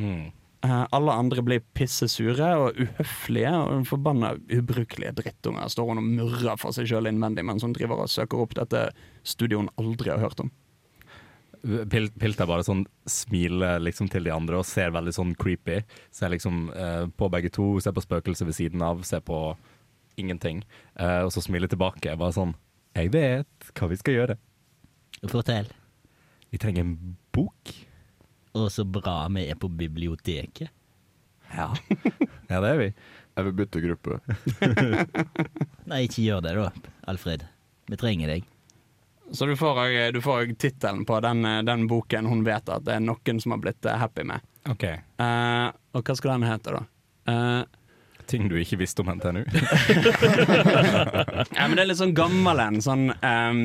[0.00, 0.32] Mm.
[0.64, 5.68] Eh, alle andre blir pissesure og uhøflige og forbanna ubrukelige drittunger.
[5.68, 8.86] Står hun og murrer for seg sjøl innvendig mens hun driver og søker opp dette
[9.28, 10.52] studioet hun aldri har hørt om.
[11.64, 15.78] Pil Pilter bare sånn smiler liksom til de andre og ser veldig sånn creepy.
[16.12, 19.46] Ser liksom eh, på begge to, ser på spøkelset ved siden av, ser på
[20.20, 20.62] ingenting.
[20.96, 22.16] Eh, og så smiler tilbake.
[22.20, 22.56] Bare sånn
[22.94, 24.36] Jeg vet hva vi skal gjøre.
[25.28, 25.68] Fortell.
[26.52, 27.72] Vi trenger en bok.
[28.54, 30.70] Å, så bra vi er på biblioteket.
[31.54, 31.68] Ja.
[32.50, 32.88] ja, det er vi.
[33.34, 34.18] Jeg vil bytte gruppe.
[35.90, 36.68] Nei, ikke gjør det da,
[37.10, 37.42] Alfred.
[37.90, 38.46] Vi trenger deg.
[39.34, 42.84] Så du får òg- du får òg tittelen på den, den boken hun vet at
[42.86, 44.44] det er noen som har blitt eh, happy med.
[44.70, 44.84] OK.
[45.18, 46.84] Uh, og hva skal den hete, da?
[47.26, 47.64] Uh,
[48.30, 49.42] Ting du ikke visste om NTNU.
[51.54, 52.78] Ja, men det er litt sånn gammel en.
[52.84, 53.60] Sånn um,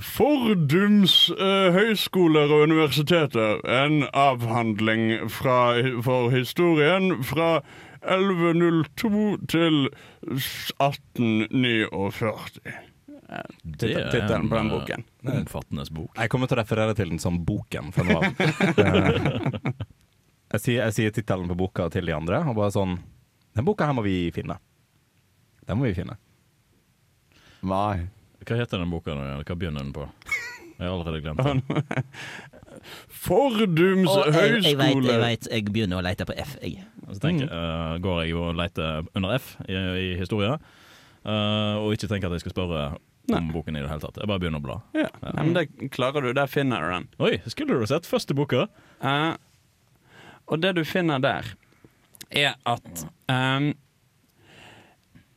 [0.00, 3.60] Fordums eh, høyskoler og universiteter.
[3.68, 5.58] En avhandling fra,
[6.04, 7.60] for historien fra
[8.00, 9.88] 1102 til
[10.80, 12.72] 1849.
[13.62, 15.04] Det titt- Tittelen på den en, eh, boken.
[15.22, 16.10] omfattende bok.
[16.18, 18.24] Jeg kommer til å referere til den som Boken fra nå av.
[20.50, 22.96] Eh, jeg sier, jeg sier tittelen på boka til de andre, og bare sånn
[23.54, 24.56] Den boka her må vi finne.
[25.68, 26.16] Den må vi finne.
[27.62, 28.08] Nei.
[28.46, 29.14] Hva heter den boka?
[29.14, 29.42] nå?
[29.44, 30.06] Hva begynner den på?
[30.80, 31.60] Jeg har allerede glemt den.
[33.26, 35.48] Fordums Å, jeg, jeg høyskole jeg veit.
[35.52, 36.86] Jeg begynner å lete på F, jeg.
[37.10, 40.54] Så tenker, eh, går jeg og leter under F i, i historie,
[41.26, 42.84] uh, og ikke tenker at jeg skal spørre
[43.36, 44.22] om boken i det hele tatt.
[44.22, 44.78] Jeg bare begynner å bla.
[44.96, 46.32] Ja, Nei, men det klarer du.
[46.34, 47.08] Der finner du den.
[47.22, 48.64] Oi, skulle du sett første boka?
[49.04, 49.34] Uh,
[50.50, 51.52] og det du finner der,
[52.30, 53.72] er at ehm,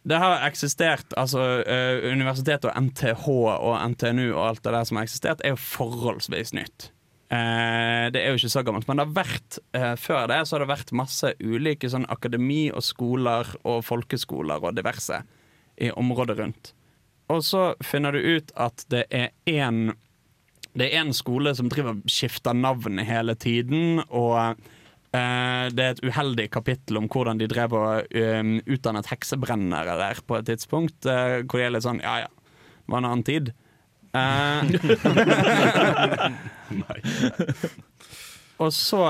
[0.03, 4.99] det har eksistert Altså, uh, universitetet og NTH og NTNU og alt det der som
[4.99, 6.89] har eksistert, er jo forholdsvis nytt.
[7.33, 10.57] Uh, det er jo ikke så gammelt, men det har vært uh, før det så
[10.57, 15.23] har det vært masse ulike sånn akademi og skoler og folkeskoler og diverse
[15.81, 16.73] i området rundt.
[17.31, 19.93] Og så finner du ut at det er én
[20.73, 24.71] det er en skole som driver skifter navn hele tiden, og eh,
[25.13, 30.39] det er et uheldig kapittel om hvordan de drev og um, utdannet heksebrennere der på
[30.39, 33.51] et tidspunkt, eh, hvor de er litt sånn ja ja, det var en annen tid.
[36.83, 36.99] Nei.
[38.63, 39.01] og så,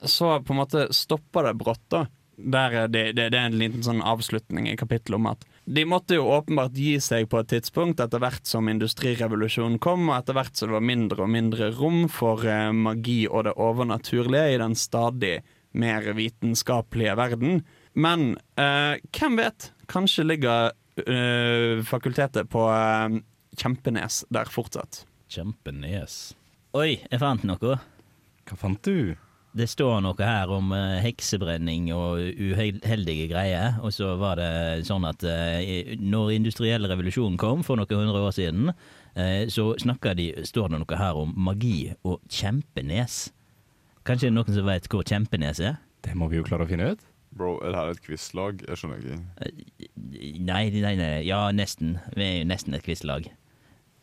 [0.00, 2.04] så på en måte stopper det brått, da.
[2.36, 5.84] Der er det, det, det er en liten sånn avslutning i kapittelet om at de
[5.88, 10.36] måtte jo åpenbart gi seg på et tidspunkt etter hvert som industrirevolusjonen kom, og etter
[10.36, 14.60] hvert som det var mindre og mindre rom for eh, magi og det overnaturlige i
[14.60, 15.38] den stadig
[15.74, 17.62] mer vitenskapelige verden.
[17.94, 19.70] Men eh, hvem vet?
[19.90, 23.20] Kanskje ligger eh, fakultetet på eh,
[23.56, 25.04] Kjempenes der fortsatt.
[25.30, 26.34] Kjempenes.
[26.74, 27.78] Oi, jeg fant noe.
[28.44, 29.14] Hva fant du?
[29.54, 33.76] Det står noe her om eh, heksebrenning og uheldige greier.
[33.86, 38.34] Og så var det sånn at eh, når industriell revolusjon kom for noen hundre år
[38.34, 38.72] siden,
[39.14, 43.28] eh, så snakker de, står det noe her om magi og Kjempenes.
[44.04, 45.78] Kanskje det er noen som vet hvor Kjempenes er?
[46.04, 47.04] Det må vi jo klare å finne ut.
[47.34, 48.60] Bro, er det her et quizlag?
[48.66, 49.54] Jeg skjønner ikke.
[50.50, 51.12] Nei, nei, nei.
[51.26, 51.96] Ja, nesten.
[52.14, 53.30] Vi er jo nesten et quizlag.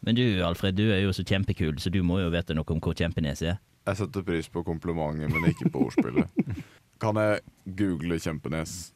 [0.01, 2.81] Men du, Alfred, du er jo så kjempekul, så du må jo vite noe om
[2.83, 3.59] hvor Kjempenes er.
[3.87, 6.29] Jeg setter pris på komplimentet, men ikke på ordspillet.
[7.01, 8.91] Kan jeg google Kjempenes?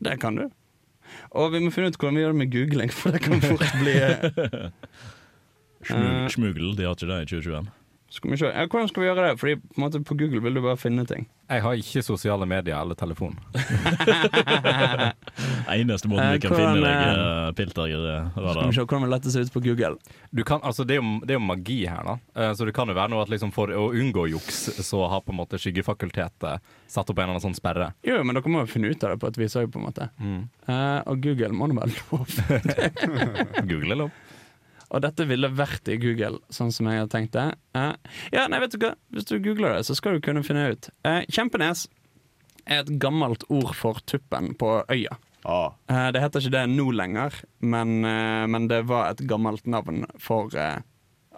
[0.00, 0.46] Det kan du.
[1.36, 3.66] Og vi må finne ut hvordan vi gjør det med googling, for det kan fort
[3.82, 3.96] bli
[6.30, 6.76] Smug, Eh.
[6.76, 7.68] de har ikke det i 2021.
[8.10, 8.48] Skal vi se.
[8.50, 9.36] Ja, hvordan skal vi gjøre det?
[9.38, 11.28] Fordi på, en måte, på Google vil du bare finne ting.
[11.50, 13.36] Jeg har ikke sosiale medier eller telefon.
[15.70, 17.92] Eneste måten Eh, vi kan hvordan, finne deg, eh, uh, Pilter,
[18.34, 19.92] Skal vi se hvordan vi letter seg ut på Google.
[20.30, 22.16] Du kan, altså det, er jo, det er jo magi her, da.
[22.34, 25.22] Eh, Så det kan jo være noe at liksom for å unngå juks, så har
[25.26, 27.92] på en måte Skyggefakultetet satt opp en eller annen sånn sperre.
[28.06, 29.86] Jo, men dere må jo finne ut av det på et vis òg, på en
[29.86, 30.10] måte.
[30.20, 32.26] Eh, og Google må nå være lov.
[33.70, 34.18] Google er lov.
[34.90, 37.46] Og dette ville vært i Google, sånn som jeg hadde tenkt det.
[37.76, 37.92] Uh,
[38.34, 38.96] ja, nei, vet du hva?
[39.14, 40.88] Hvis du googler det, så skal du kunne finne ut.
[41.06, 41.84] Uh, Kjempenes
[42.66, 45.16] er et gammelt ord for tuppen på øya.
[45.48, 47.32] Ah, Uh, det heter ikke det nå lenger,
[47.64, 48.00] men,
[48.52, 50.52] men det var et gammelt navn for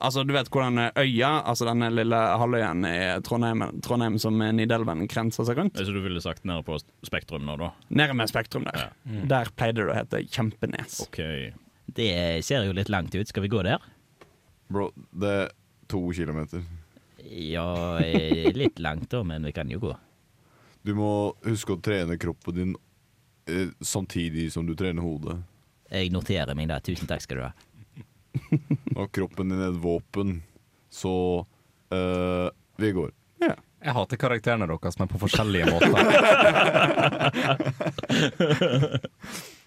[0.02, 5.46] Altså, du vet hvordan øya, altså denne lille halvøyen i Trondheim, Trondheim som Nidelven grenser
[5.46, 7.68] seg rundt, Så du ville sagt nede på Spektrum nå, da?
[7.94, 8.88] nede med Spektrum der.
[9.30, 11.04] Der pleide det å hete Kjempenes.
[11.06, 11.20] OK.
[11.92, 12.12] Det
[12.46, 13.28] ser jo litt langt ut.
[13.28, 13.82] Skal vi gå der?
[14.72, 15.50] bro, det er
[15.90, 16.62] to kilometer.
[17.22, 19.96] Ja, eh, litt langt da, men vi kan jo gå.
[20.82, 22.76] Du må huske å trene kroppen din
[23.46, 25.38] eh, samtidig som du trener hodet.
[25.92, 26.80] Jeg noterer meg det.
[26.88, 27.52] Tusen takk skal du ha.
[28.98, 30.40] Og kroppen din er et våpen,
[30.90, 31.14] så
[31.92, 32.48] eh,
[32.82, 33.12] vi går.
[33.82, 35.90] Jeg hater karakterene deres, men på forskjellige måter.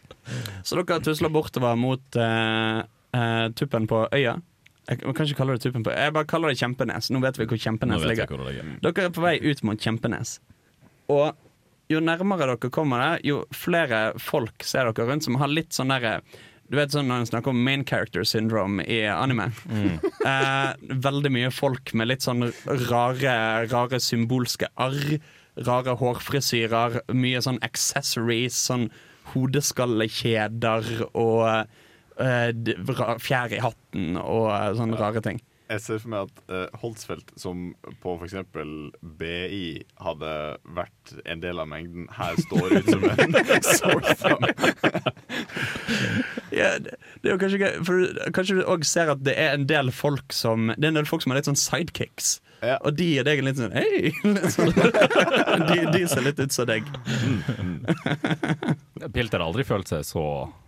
[0.64, 2.82] Så dere tusla bortover mot uh,
[3.16, 4.38] uh, tuppen på øya.
[4.86, 7.10] Jeg kan ikke kalle det tuppen på Jeg bare kaller det Kjempenes.
[7.14, 8.30] Nå vet vi hvor Kjempenes ligger.
[8.30, 8.76] hvor ligger.
[8.86, 10.38] Dere er på vei ut mot Kjempenes.
[11.10, 11.34] Og
[11.92, 15.94] jo nærmere dere kommer det, jo flere folk ser dere rundt som har litt sånn
[15.94, 16.20] derre
[16.66, 19.52] Du vet sånn når en snakker om main character syndrome i anime.
[20.26, 20.72] Eh,
[21.06, 22.48] veldig mye folk med litt sånn
[22.90, 23.36] rare,
[23.70, 25.20] rare symbolske arr.
[25.68, 28.88] Rare hårfrisyrer, mye sånn accessories, sånn
[29.34, 31.42] hodeskallekjeder og
[32.20, 35.42] uh, fjær i hatten og eh, sånne rare ting.
[35.66, 37.72] Jeg ser for meg at uh, Holtsfeldt, som
[38.04, 38.36] på f.eks.
[39.18, 39.64] BI
[39.98, 40.34] hadde
[40.78, 43.40] vært en del av mengden, her står ut som en
[43.80, 44.46] sore thumb.
[46.56, 49.58] Ja, det, det er jo kanskje gøy, for Kanskje du òg ser at det er
[49.58, 52.38] en del folk som Det er en del folk som er litt sånn sidekicks.
[52.64, 52.78] Ja.
[52.88, 54.12] Og de er deg litt sånn Hei!
[54.36, 54.72] Litt sånn.
[54.72, 56.88] De, de ser litt ut som deg.
[59.14, 60.24] Pilter har aldri følt seg så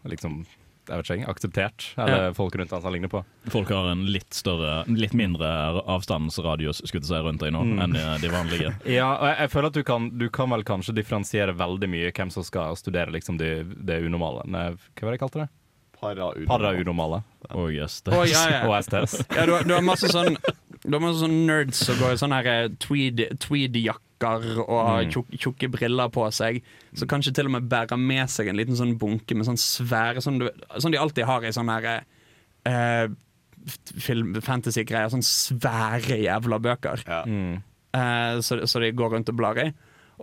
[0.08, 0.42] liksom,
[0.88, 1.86] jeg vet ikke, akseptert.
[2.00, 3.22] Eller folk rundt han som han ligner på.
[3.52, 5.50] Folk har en litt større, litt mindre
[5.84, 7.80] avstandsradius skulle jeg si, rundt deg nå Mm.
[7.84, 8.74] enn de vanlige.
[8.98, 12.12] Ja, og jeg, jeg føler at du kan, du kan vel kanskje differensiere veldig mye
[12.16, 13.52] hvem som skal studere liksom det,
[13.88, 14.46] det unormale.
[14.48, 14.70] Hva
[15.08, 15.50] var det jeg kalte det?
[16.02, 16.48] Para-unormal.
[16.52, 17.20] Para-unormale.
[17.58, 18.14] Og STS.
[18.14, 18.62] Å, ja, ja.
[18.70, 19.18] Og STS.
[19.36, 20.36] Ja, du, har- du har masse sånn
[20.84, 24.04] Du har masse sånn nerds som går i sånne her eh, tweed, tweedjakker
[24.64, 26.60] og har tjukk, tjukke briller på seg.
[26.98, 30.22] Så kanskje til og med bærer med seg en liten sånn bunke med sånn svære
[30.26, 30.48] Sånn, du,
[30.82, 31.90] sånn de alltid har i sånne her
[32.66, 33.08] eh,
[34.46, 35.10] fantasy-greier.
[35.14, 37.04] Sånn svære jævla bøker.
[37.08, 37.24] Ja.
[37.28, 39.70] eh, så, så de går rundt og blar i.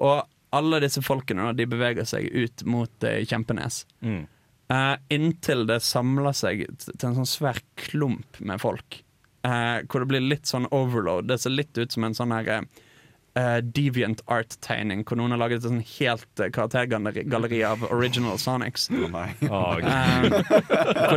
[0.02, 0.22] Og
[0.54, 3.82] alle disse folkene da, de beveger seg ut mot eh, Kjempenes.
[4.06, 4.24] Mm.
[4.72, 9.02] Eh, inntil det samler seg til en sånn svær klump med folk.
[9.44, 11.28] Uh, hvor det blir litt sånn overload.
[11.28, 15.60] Det ser litt ut som en sånn her uh, deviant art-tegning, hvor noen har laget
[15.60, 18.88] et sånn helt karaktergalleri av original Sonics.
[18.88, 19.84] Oh, hvor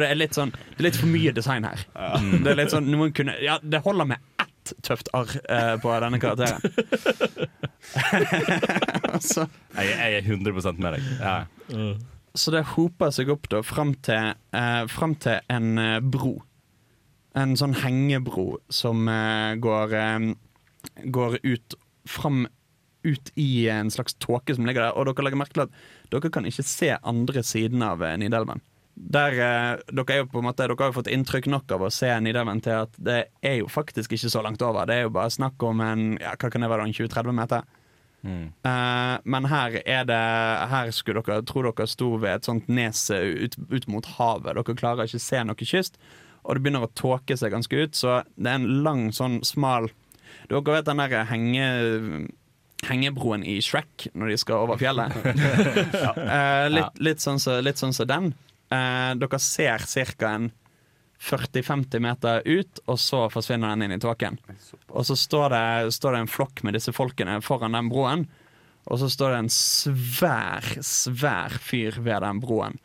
[0.03, 1.79] det er litt sånn Det er litt for mye design her.
[2.43, 5.31] Det er litt sånn noen kunne Ja, det holder med ett tøft arr
[5.79, 6.59] på denne karakteren.
[9.31, 9.47] så,
[9.79, 10.51] jeg, jeg er 100
[10.83, 11.03] med deg.
[11.23, 11.39] Ja.
[12.37, 16.37] Så det hoper seg opp da fram til, eh, fram til en eh, bro.
[17.37, 22.45] En sånn hengebro som eh, går, eh, går ut fram
[23.07, 24.97] ut i en slags tåke som ligger der.
[24.97, 25.77] Og dere legger merke til at
[26.13, 28.61] dere kan ikke se andre siden av eh, Nidelven.
[28.97, 31.85] Der, eh, dere, er jo på en måte, dere har jo fått inntrykk nok av
[31.85, 34.89] å se Nidelven til at det er jo faktisk ikke så langt over.
[34.89, 37.67] Det er jo bare snakk om en ja, hva kan det være, en 20-30 meter.
[38.25, 38.47] Mm.
[38.65, 40.21] Eh, men her er det
[40.71, 44.57] Her skulle dere tror dere sto ved et sånt nes ut, ut mot havet.
[44.57, 45.99] Dere klarer ikke se noe kyst,
[46.43, 49.91] og det begynner å tåke seg ganske ut, så det er en lang, sånn smal
[50.47, 51.67] Dere vet den der henge,
[52.87, 55.15] hengebroen i Shrek når de skal over fjellet?
[56.27, 58.31] Eh, litt, litt sånn som så, sånn så den.
[58.73, 60.31] Eh, dere ser ca.
[60.33, 60.49] en
[61.19, 64.37] 40-50 meter ut, og så forsvinner den inn i tåken.
[64.97, 68.25] Og så står det, står det en flokk med disse folkene foran den broen.
[68.87, 72.79] Og så står det en svær, svær fyr ved den broen.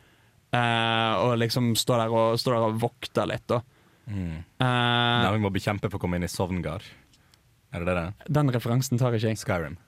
[0.53, 3.62] Eh, og liksom står der og, står der og vokter litt, da.
[4.11, 4.42] Mm.
[4.42, 6.85] Eh, Nei, vi må bekjempe for å komme inn i Sovngar.
[7.72, 9.40] Er det det den referansen tar ikke jeg.
[9.40, 9.79] Skyrim.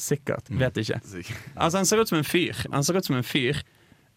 [0.00, 0.50] Sikkert.
[0.50, 0.98] Vet ikke.
[1.06, 1.46] Sikkert.
[1.54, 2.64] Altså, han ser ut som en fyr.
[2.72, 3.60] Han ser ut som en fyr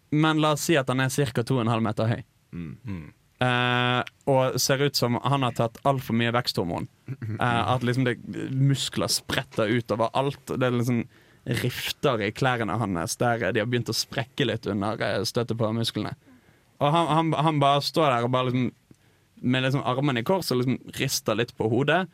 [0.10, 1.43] Men la oss si at han er ca.
[1.43, 2.21] 2,5 meter høy.
[2.56, 3.10] Mm.
[3.43, 6.88] Eh, og ser ut som han har tatt altfor mye veksthormon.
[7.08, 8.17] Eh, at liksom det
[8.52, 10.41] muskler spretter ut over alt.
[10.50, 11.06] Det er liksom
[11.62, 15.72] rifter i klærne hans der de har begynt å sprekke litt under eh, støtet på
[15.76, 16.17] musklene.
[16.84, 18.67] Og han, han, han bare står der og bare liksom
[19.38, 22.08] med liksom armene i kors og liksom rister litt på hodet.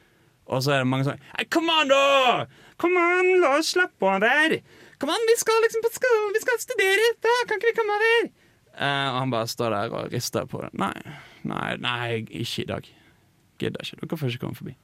[0.52, 2.46] Og så er det mange hey, Kom an, da!
[2.82, 4.58] Kom an, la oss slappe av der!
[5.00, 7.14] Kom an, vi skal liksom på skolen, vi skal studere!
[7.24, 8.28] Da, kan ikke vi komme over?
[8.74, 10.74] Uh, og han bare står der og rister på det.
[10.82, 11.16] Nei,
[11.48, 12.08] nei, nei,
[12.44, 12.90] ikke i dag.
[13.62, 14.02] Gidder ikke.
[14.02, 14.76] Dere får ikke komme forbi.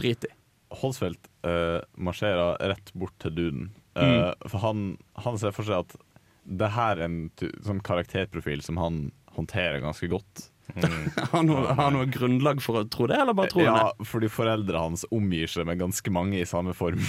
[0.00, 0.32] Drit i.
[0.80, 3.70] Holsfeldt uh, marsjerer rett bort til duden.
[3.98, 5.96] Eh, For han, han ser for seg at
[6.50, 7.16] det her er en
[7.66, 9.00] sånn karakterprofil som han
[9.36, 10.46] håndterer ganske godt.
[11.32, 14.84] Har noe, har noe grunnlag for å tro det, eller bare han Ja, fordi foreldrene
[14.84, 17.02] hans omgir seg med ganske mange i samme form.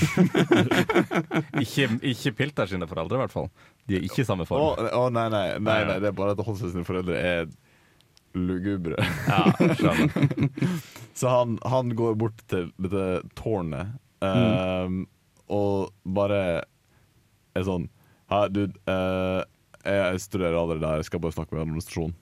[1.61, 3.51] Ikke, ikke Pilter sine foreldre, i hvert fall.
[3.85, 4.87] De er ikke i samme Å form.
[4.89, 7.51] å, nei, nei, nei, nei, det er bare at Holsfeldt sine foreldre er
[8.37, 8.97] lugubre.
[9.27, 9.43] Ja,
[9.77, 10.09] skjønner.
[11.21, 13.05] Så han, han går bort til dette
[13.37, 13.91] tårnet
[14.25, 15.03] ehm,
[15.53, 16.39] og bare
[17.53, 17.85] er sånn
[18.31, 18.73] Hei, dude.
[18.89, 19.43] uh,
[19.85, 22.13] jeg studerer aldri der, jeg skal bare snakke med administrasjonen.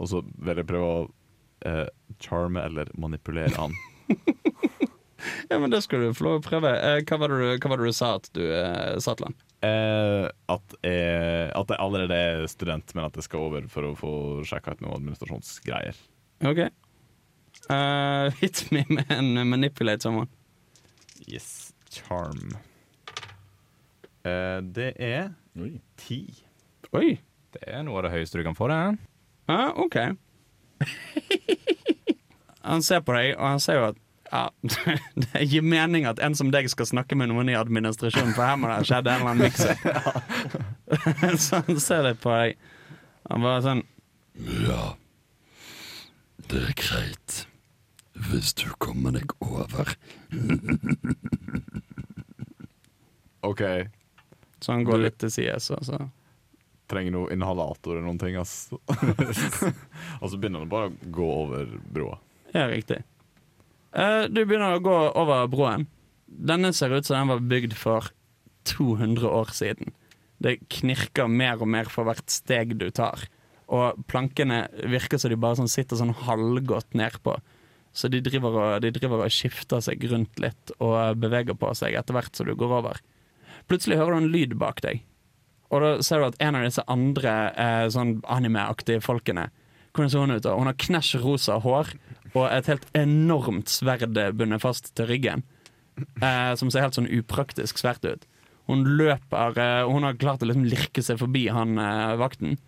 [0.00, 1.00] Og så vil jeg prøve å
[1.66, 1.88] uh,
[2.22, 3.74] charme eller manipulere han.
[5.50, 6.70] Ja, men Det skal du få lov å prøve.
[6.78, 9.26] Eh, hva, var det, du- hva var det du sa at du eh, sa til
[9.26, 9.34] han?
[9.66, 13.96] Eh, at, jeg, at jeg allerede er student, men at jeg skal over for å
[13.98, 14.12] få
[14.48, 15.98] sjekka ut noen administrasjonsgreier.
[16.48, 16.62] OK.
[17.70, 20.28] Eh, hit me med en manipulate someone.
[21.28, 22.56] Yes, charm.
[24.24, 25.80] Uh, det er Oi.
[25.96, 26.44] ti.
[26.92, 27.20] Oi.
[27.54, 28.98] Det er noe av det høyeste du kan få, det.
[29.50, 29.96] Ja, OK.
[32.62, 33.98] han ser på deg, og han ser jo at
[34.30, 34.44] ja,
[35.24, 38.58] Det gir mening at en som deg skal snakke med noen i administrasjonen, for her
[38.60, 39.80] må det ha skjedd en eller annen mix-up.
[41.46, 42.60] Så han ser litt på deg.
[43.30, 43.82] Han bare sånn
[44.66, 44.84] Ja,
[46.50, 47.40] det er greit.
[48.28, 49.94] Hvis du kommer deg over.
[53.40, 53.62] OK.
[54.60, 56.10] Så han går Du- litt til sides, altså?
[56.90, 58.68] Trenger noe inhalator eller noen ting, ass.
[60.20, 62.18] og så begynner han bare å gå over broa.
[62.52, 63.00] Ja, riktig.
[63.94, 65.86] Uh, du begynner å gå over broen.
[66.26, 68.10] Denne ser ut som den var bygd for
[68.70, 69.94] 200 år siden.
[70.42, 73.22] Det knirker mer og mer for hvert steg du tar.
[73.70, 77.36] Og plankene virker som de bare sånn sitter sånn halvgodt nedpå.
[77.92, 81.96] Så de driver, og, de driver og skifter seg rundt litt og beveger på seg
[81.98, 83.00] etter hvert som du går over.
[83.70, 85.02] Plutselig hører du en lyd bak deg.
[85.70, 89.50] Og da ser du at en av disse andre eh, sånn anime-aktige folkene
[89.90, 90.42] Hvordan ser hun ut?
[90.44, 90.54] da?
[90.54, 91.88] Hun har knæsj rosa hår
[92.30, 95.42] og et helt enormt sverd bundet fast til ryggen.
[95.98, 98.26] Eh, som ser helt sånn upraktisk svært ut.
[98.70, 102.58] Hun løper eh, Hun har klart å liksom lirke seg forbi han eh, vakten,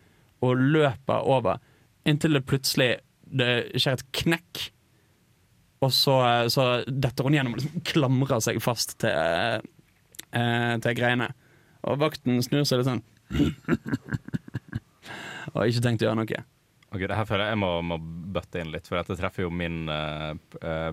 [0.43, 1.63] og løper over
[2.09, 2.91] inntil det plutselig
[3.23, 4.63] det skjer et knekk.
[5.83, 9.11] Og så, eh, så detter hun gjennom og liksom klamrer seg fast til,
[10.33, 11.33] eh, til greiene.
[11.83, 13.03] Og vakten snur seg litt sånn
[15.53, 16.45] Og har ikke tenkt å gjøre noe.
[16.93, 17.97] Ok, det her føler jeg jeg må, må
[18.33, 20.35] bøtte inn litt, for dette treffer jo min uh,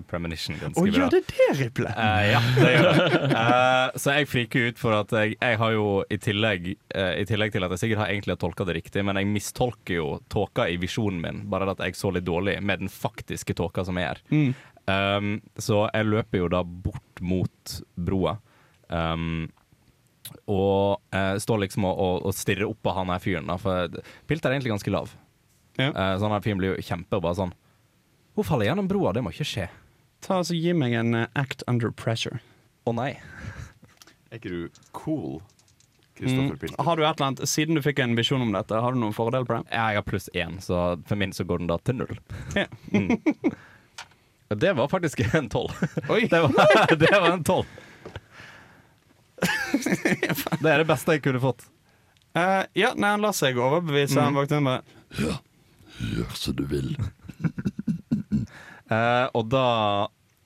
[0.08, 0.92] premonition ganske Å, bra.
[0.96, 1.92] gjør det det, Riple?
[1.92, 3.20] Uh, ja, det gjør det.
[3.40, 7.26] Eh, så jeg friker ut for at jeg, jeg har jo i tillegg eh, I
[7.28, 10.66] tillegg til at jeg sikkert har egentlig tolka det riktig, men jeg mistolker jo tåka
[10.72, 14.20] i visjonen min, bare at jeg så litt dårlig med den faktiske tåka som er.
[14.32, 14.52] Mm.
[14.90, 18.36] Um, så jeg løper jo da bort mot broa.
[18.88, 19.48] Um,
[20.50, 23.50] og jeg står liksom og, og, og stirrer opp på han her fyren.
[23.50, 25.14] Da, for Pilt er egentlig ganske lav.
[25.78, 25.90] Ja.
[25.90, 27.52] Uh, så han her fyren blir jo kjempe bare sånn
[28.36, 29.68] Hun faller gjennom broa, det må ikke skje.
[30.24, 32.42] Ta altså, Gi meg en uh, act under pressure.
[32.88, 33.14] Å nei.
[34.30, 35.40] Er ikke du cool,
[36.20, 36.52] Mm.
[36.78, 39.14] Har du et eller annet, Siden du fikk en visjon om dette, har du noen
[39.16, 39.72] fordel på det?
[39.72, 42.18] Jeg har pluss én, så for min så går den da til null.
[42.58, 42.66] Ja.
[42.92, 43.14] Mm.
[44.54, 45.70] Det var faktisk en tolv.
[46.08, 46.26] Oi.
[46.30, 47.66] Det var, det var en tolv.
[50.60, 51.62] Det er det beste jeg kunne fått.
[52.36, 54.18] Eh, ja, nei, han lar seg overbevise.
[54.20, 54.82] Han våkner bare
[55.22, 55.36] Ja,
[56.02, 56.90] gjør som du vil.
[58.90, 59.64] Eh, og da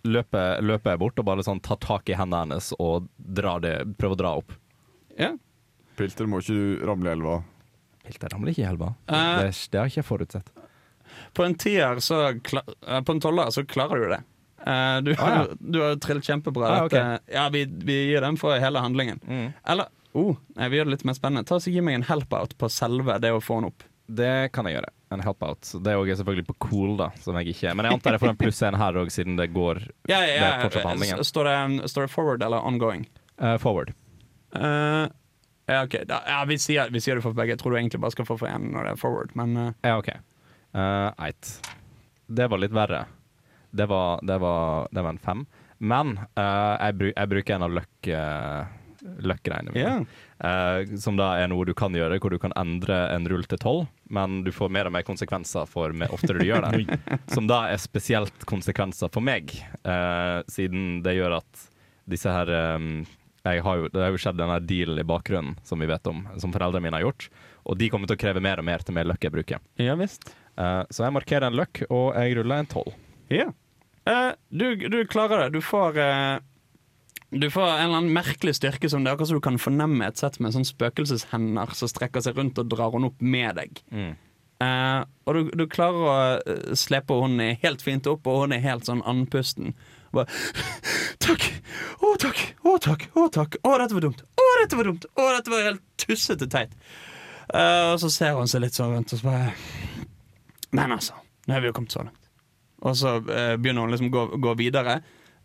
[0.05, 3.75] løper, løper jeg bort og bare sånn tar tak i hendene hennes og drar det,
[3.99, 4.53] prøver å dra opp.
[5.19, 5.33] Ja.
[5.99, 7.39] Pilter, må ikke du ramle i elva?
[8.05, 8.93] Pilter ramler ikke i elva.
[9.09, 9.41] Eh.
[9.41, 10.53] Det, det har ikke jeg forutsett.
[11.35, 14.21] På en tier så eh, På en tolver så klarer du det.
[14.67, 15.47] Eh, du, Ah, ja.
[15.61, 16.69] du har trillet kjempebra.
[16.71, 16.95] Ah, ok.
[16.95, 19.21] Dette- ja, vi, vi gir den for hele handlingen.
[19.67, 21.45] Eller oh, nei, vi gjør det litt mer spennende.
[21.49, 23.83] Ta og Gi meg en help-out på selve det å få den opp.
[24.07, 24.91] Det kan jeg gjøre.
[25.15, 25.69] En help-out.
[25.85, 27.11] Det er også selvfølgelig på cool, da.
[27.23, 29.47] Som jeg ikke Men jeg antar jeg får en pluss én her òg, siden det
[29.55, 29.81] går
[30.13, 31.23] Ja, ja, ja, Det fortsatt handlingen.
[31.29, 33.05] Står det, står det forward eller ongoing?
[33.41, 33.93] Uh, forward.
[35.67, 35.95] Ja, ok.
[36.07, 37.55] Da, ja, vi, sier, vi sier det for begge.
[37.55, 39.97] Jeg tror du egentlig bare skal få for én når det er forward, men Ja,
[39.99, 40.11] OK.
[40.75, 41.51] Uh, Eit.
[42.27, 43.05] Det var litt verre.
[43.75, 45.45] Det var, det var, det var en fem.
[45.83, 48.11] Men eh, jeg, bru, jeg bruker en av løkk...
[49.05, 49.81] Løkk-greiene mine.
[49.85, 50.05] Yeah.
[50.41, 53.61] Uh, som da er noe du kan gjøre, hvor du kan endre en rull til
[53.61, 56.97] tolv, men du får mer og mer konsekvenser for mer oftere du gjør det.
[57.35, 59.53] som da er spesielt konsekvenser for meg,
[59.85, 61.67] uh, siden det gjør at
[62.09, 62.49] disse her
[62.81, 63.05] um,
[63.45, 66.53] har jo, Det har jo skjedd denne dealen i bakgrunnen som vi vet om, som
[66.55, 67.29] foreldrene mine har gjort.
[67.69, 69.61] Og de kommer til å kreve mer og mer til mer løkk jeg bruker.
[69.81, 70.33] ja visst.
[70.61, 72.97] Eh, så jeg markerer en løkk, og jeg ruller en tolv.
[73.33, 73.49] Ja.
[74.09, 75.55] Eh, du, du klarer det.
[75.57, 76.35] Du får eh,
[77.35, 80.07] Du får en eller annen merkelig styrke som det er akkurat som du kan fornemme
[80.07, 83.81] et sett med sånn spøkelseshender som strekker seg rundt og drar henne opp med deg.
[84.63, 86.05] Eh, og du, du klarer
[86.45, 89.73] å slepe henne helt fint opp, og hun er helt sånn andpusten.
[90.13, 90.31] Og Bare,
[91.27, 91.49] takk!
[91.99, 92.45] Å, takk!
[92.63, 93.09] Å, takk!
[93.19, 93.59] Å, takk!
[93.67, 94.23] Å, dette var dumt!
[94.39, 95.09] Å, dette var dumt!
[95.19, 96.77] Å, dette var helt tussete teit.
[97.51, 99.51] Uh, og så ser hun seg litt sånn rundt, og så bare
[100.75, 101.15] Men altså,
[101.47, 102.21] nå har vi jo kommet så langt.
[102.85, 104.99] Og så eh, begynner hun liksom å gå, gå videre.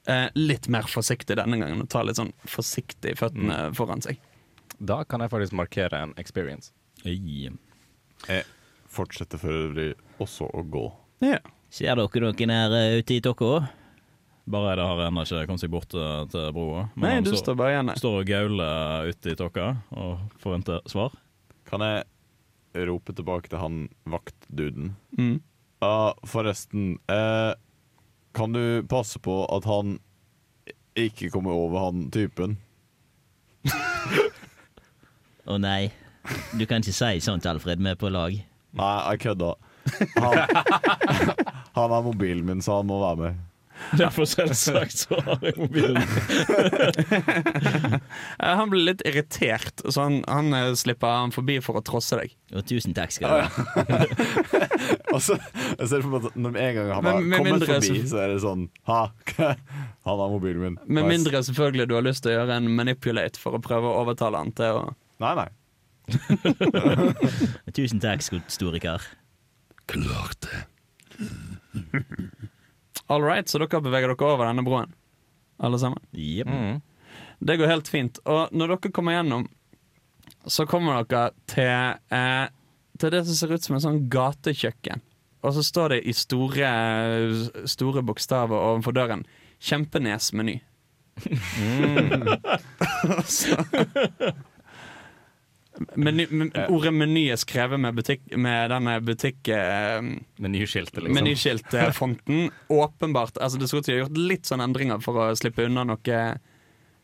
[0.10, 4.18] Eh, litt mer forsiktig denne gangen, og ta litt sånn forsiktig føttene foran seg.
[4.80, 6.72] Da kan jeg faktisk markere en experience.
[7.04, 7.50] Hey.
[8.28, 8.44] Jeg
[8.92, 9.92] fortsetter for øvrig
[10.24, 10.86] også å gå.
[11.24, 11.40] Ja.
[11.70, 13.68] Ser dere noen her uh, ute i tokka?
[14.50, 16.88] Bare det har ennå ikke kommet seg bort uh, til broa.
[16.96, 20.40] Men Nei, han du står- står bare igjen står og gauler ute i tåka og
[20.42, 21.14] forventer svar.
[21.70, 22.08] Kan jeg
[22.74, 24.94] rope tilbake til han vaktduden?
[25.18, 25.40] Mm.
[25.80, 27.56] Uh, forresten uh,
[28.36, 29.98] Kan du passe på at han
[31.00, 32.58] ikke kommer over han typen?
[35.50, 35.90] Å nei,
[36.60, 37.82] du kan ikke si sånt, Alfred.
[37.82, 38.36] Vi er på lag.
[38.78, 39.54] Nei, jeg kødda.
[40.22, 40.36] Han,
[41.78, 43.40] han er mobilen min, så han må være med.
[43.98, 45.98] Derfor selvsagt så har jeg mobilen.
[48.40, 52.16] Eh, Han blir litt irritert, så han, han eh, slipper han forbi for å trosse
[52.20, 52.32] deg.
[52.56, 53.50] Og tusen takk skal du ha.
[55.14, 57.50] Og så jeg ser for meg at når med en gang han har Men kommet
[57.52, 59.00] mindre forbi, så- er det sånn Ha,
[60.08, 60.78] han har mobilen min.
[60.86, 61.12] Med Nice.
[61.16, 64.38] mindre selvfølgelig du har lyst til å gjøre en manipulate for å prøve å overtale
[64.44, 64.84] han til å
[65.20, 65.50] Nei, nei.
[67.76, 69.04] Tusen takk, store kar.
[69.92, 70.64] Klart det.
[73.10, 74.92] All right, så dere beveger dere over denne broen,
[75.60, 76.02] alle sammen.
[76.14, 76.50] Jepp.
[77.40, 78.20] Det går helt fint.
[78.30, 79.48] Og når dere kommer gjennom,
[80.46, 82.48] så kommer dere til, eh,
[83.00, 85.02] til det som ser ut som en sånn gatekjøkken.
[85.42, 86.70] Og så står det i store,
[87.66, 89.26] store bokstaver overfor døren
[89.60, 90.60] 'Kjempenes-meny'.
[93.26, 93.66] Så-
[95.96, 99.48] Meny, men, ordet 'meny' er skrevet med, butikk, med denne butikk...
[99.54, 100.02] Eh,
[100.40, 101.16] Menyskiltet, liksom.
[101.20, 102.50] menyskiltfonten.
[102.82, 103.38] Åpenbart.
[103.38, 105.86] Altså, det ser ut som de har gjort litt sånne endringer for å slippe unna
[105.88, 106.20] noe,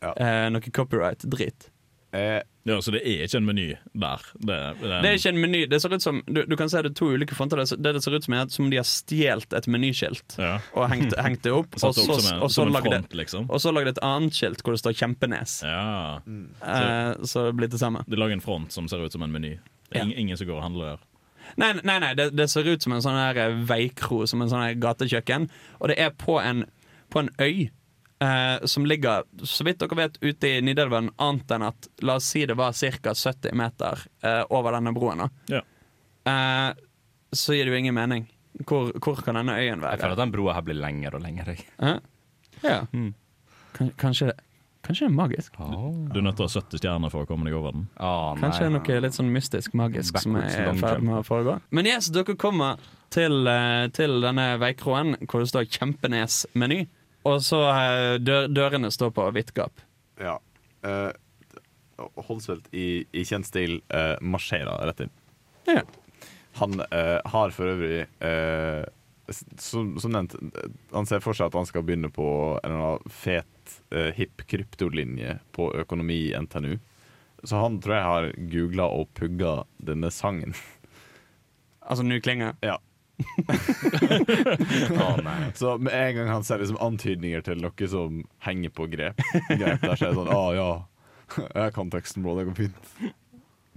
[0.02, 1.70] eh, noe copyright-drit.
[2.16, 3.64] Eh, Ja, Så det er ikke en meny
[3.94, 4.22] der.
[4.42, 5.60] Det, det, er Det er ikke en meny.
[5.70, 7.60] Det ser ut som, du, du kan se det er to ulike fonter.
[7.62, 10.56] Det, det det ser ut som, er som om de har stjålet et menyskilt ja.
[10.74, 11.76] og hengt, hengt det opp.
[11.86, 13.46] Og så, en, og så lagde, front, liksom.
[13.50, 15.60] og så lagde et annet skilt hvor det står 'Kjempenes'.
[15.62, 16.18] Ja.
[16.26, 18.02] Eh, så det blir det samme.
[18.08, 19.58] De lager en front som ser ut som en meny.
[19.90, 20.04] Det er Ja.
[20.04, 20.98] ing- ingen som går og handler der.
[21.56, 24.48] Nei, nei, nei det, det ser ut som en sånn her eh, veikro, som en
[24.50, 25.46] sånn her gatekjøkken.
[25.80, 26.64] Og det er på en,
[27.14, 27.68] på en øy
[28.20, 32.30] eh, som ligger, så vidt dere vet, ute i Nidelven, annet enn at la oss
[32.32, 33.14] si det var ca.
[33.14, 35.24] 70 meter eh, over denne broen.
[35.24, 35.28] da.
[35.58, 35.62] Ja.
[36.26, 36.72] Eh,
[37.32, 38.26] så gir det jo ingen mening.
[38.64, 39.96] Hvor, hvor kan denne øyen være?
[39.96, 41.56] Jeg føler at den broa her blir lengre og lengre.
[41.78, 41.98] Eh?
[42.64, 42.80] Ja.
[42.92, 43.12] Mm.
[44.00, 44.30] kanskje,
[44.86, 45.58] kanskje det er magisk?
[45.58, 47.88] Du er nødt til å ha 70 stjerner for å komme deg over den.
[48.00, 51.18] Ah, Kanskje det er noe litt sånn mystisk magisk som Backwards er i ferd med
[51.18, 51.58] å foregå.
[51.76, 52.80] Men yes, dere kommer
[53.12, 56.86] til, eh, til denne veikroen hvor det står 'Kjempenes-meny'.
[57.26, 59.84] Og så eh, dør, dørene står på vidt gap.
[60.22, 60.38] ja.
[60.86, 61.10] Uh,
[61.96, 65.12] Holsvelt i, i kjent stil uh, marsjerer rett inn.
[65.64, 65.80] Ja.
[66.60, 68.84] Han uh, har for øvrig uh,
[69.58, 70.36] som, som nevnt,
[70.92, 72.26] han ser for seg at han skal begynne på
[72.60, 76.76] en eller annen fet, uh, hipp kryptolinje på økonomi i NTNU.
[77.42, 80.54] Så han tror jeg har googla og pugga denne sangen.
[81.80, 82.78] Altså nå klinger Ja.
[85.02, 85.06] Å.
[85.56, 89.80] Så med en gang han ser liksom antydninger til noe som henger på grep, grep
[89.80, 90.68] der, så er det sånn ah, ja.
[91.42, 92.36] Jeg kan teksten, bro.
[92.38, 92.76] Det går fint.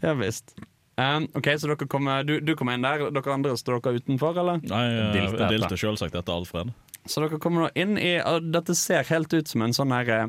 [0.04, 0.54] Ja visst.
[1.00, 4.36] Um, ok, Så dere kommer, du, du kommer inn der, dere andre står dere utenfor,
[4.42, 4.60] eller?
[4.68, 6.74] Nei, jeg delte, dilte selvsagt etter Alfred.
[7.08, 8.18] Så dere kommer nå inn i
[8.52, 10.26] Dette ser helt ut som en sånn her eh,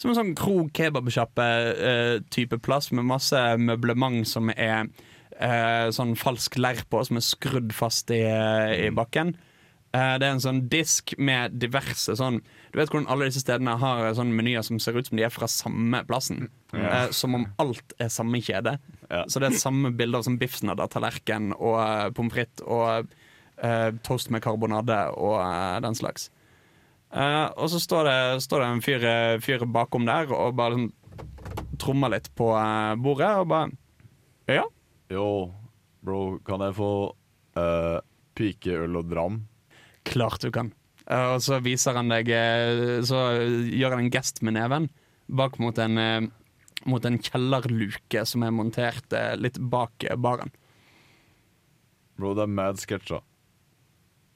[0.00, 4.88] Som en sånn krog kebabsjappe-type plass med masse møblement som er
[5.38, 8.22] eh, sånn falsk leir på, som er skrudd fast i,
[8.86, 9.34] i bakken.
[9.94, 12.40] Eh, det er en sånn disk med diverse sånn
[12.72, 15.30] Du vet hvordan alle disse stedene har sånne menyer som ser ut som de er
[15.30, 16.48] fra samme plassen?
[16.74, 18.78] Eh, som om alt er samme kjede.
[19.06, 19.24] Ja.
[19.30, 23.12] Så det er samme bilder som biffsnadder, tallerken og uh, pommes frites og
[23.62, 26.32] uh, toast med karbonade og uh, den slags.
[27.14, 30.74] Eh, og så står det, står det en fyr, eh, fyr bakom der og bare
[30.74, 33.70] liksom trommer litt på eh, bordet og bare
[34.50, 34.64] Ja.
[35.14, 35.52] Yo,
[36.02, 36.92] bro, kan jeg få
[37.58, 37.98] uh,
[38.34, 39.42] pikeøl og dram?
[40.08, 40.72] Klart du kan.
[41.06, 43.18] Uh, og så viser han deg eh, Så
[43.68, 44.86] gjør han en gest med neven
[45.28, 46.24] bak mot en, uh,
[46.88, 50.50] mot en kjellerluke som er montert litt bak baren.
[52.18, 53.22] Bro, det er mad sketsjer.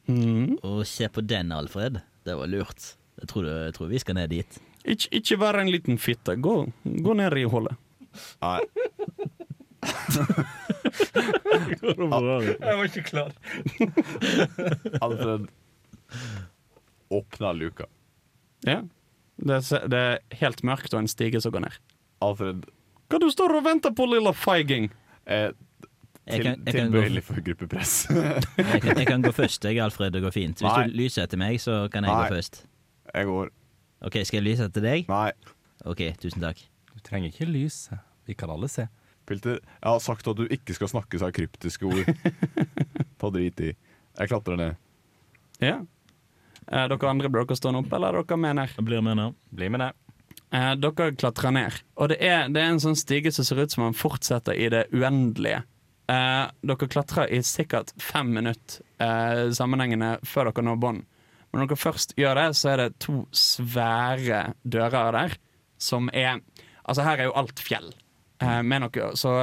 [0.09, 0.57] Mm.
[0.65, 2.01] Og se på den, Alfred.
[2.25, 2.95] Det var lurt.
[3.21, 4.61] Jeg tror, jeg tror vi skal ned dit.
[4.89, 6.39] Ikke, ikke vær en liten fitte.
[6.41, 6.55] Gå,
[7.05, 7.77] gå ned i hullet.
[8.43, 8.61] Nei,
[11.89, 13.33] Jeg var ikke klar.
[15.05, 15.49] Alfred
[17.09, 17.87] åpna luka.
[18.61, 18.83] Ja.
[19.37, 21.79] Det er, det er helt mørkt og en stige som går ned.
[22.25, 22.67] Alfred
[23.09, 24.91] Hva du står og venter på, lilla feiging?
[25.25, 25.51] Eh,
[26.29, 27.93] til, jeg, kan gå, tilbøyelig for gruppepress.
[28.59, 30.13] jeg, kan, jeg kan gå først, jeg, Alfred.
[30.13, 30.61] Det går fint.
[30.61, 30.89] Hvis Nei.
[30.91, 32.27] du lyser etter meg, så kan jeg Nei.
[32.27, 32.65] gå først.
[33.15, 33.55] Jeg går.
[34.05, 35.09] Ok, Skal jeg lyse etter deg?
[35.09, 35.31] Nei.
[35.89, 36.61] Ok, tusen takk.
[36.93, 37.97] Du trenger ikke lyse.
[38.29, 38.89] Vi kan alle se.
[39.29, 42.11] Pilter, jeg har sagt at du ikke skal snakke seg kryptiske ord.
[43.21, 43.73] Ta drit i.
[44.19, 44.83] Jeg klatrer ned.
[45.63, 45.79] Ja.
[46.69, 48.77] Eh, dere andre blir dere stående opp, eller er dere med ned?
[48.77, 49.37] Jeg blir med ned.
[49.55, 50.05] Bli med ned.
[50.55, 51.81] Eh, dere klatrer ned.
[52.01, 54.71] Og det er, det er en sånn stige som ser ut som man fortsetter i
[54.73, 55.63] det uendelige.
[56.09, 61.05] Eh, dere klatrer i sikkert fem minutter eh, sammenhengende før dere når bånd.
[61.49, 65.39] Men når dere først gjør det, så er det to svære dører der
[65.81, 66.41] som er
[66.89, 67.91] Altså, her er jo alt fjell.
[68.39, 69.35] Eh, noe, så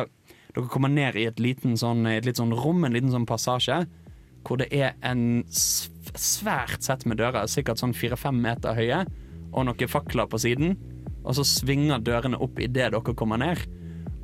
[0.56, 1.42] dere kommer ned i et,
[1.80, 3.84] sånn, et litt sånn rom, en liten sånn passasje,
[4.46, 9.04] hvor det er en svært sett med dører, sikkert sånn fire-fem meter høye,
[9.52, 10.78] og noen fakler på siden.
[11.26, 13.66] Og så svinger dørene opp idet dere kommer ned,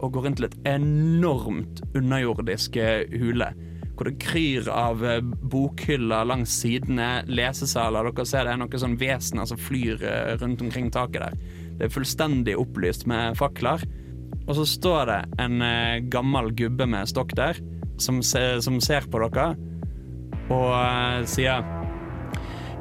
[0.01, 3.51] og går inn til et enormt underjordisk eh, hule.
[3.97, 8.07] Hvor det kryr av eh, bokhyller langs sidene, lesesaler.
[8.07, 10.01] Dere ser det er noen sånn vesener som flyr
[10.41, 11.59] rundt omkring taket der.
[11.78, 13.84] Det er fullstendig opplyst med fakler.
[14.47, 17.59] Og så står det en eh, gammel gubbe med stokk der,
[18.01, 19.51] som, se, som ser på dere,
[20.51, 21.67] og eh, sier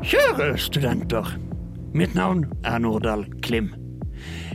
[0.01, 1.27] Kjære studenter.
[1.93, 3.69] Mitt navn er Nordahl Klim.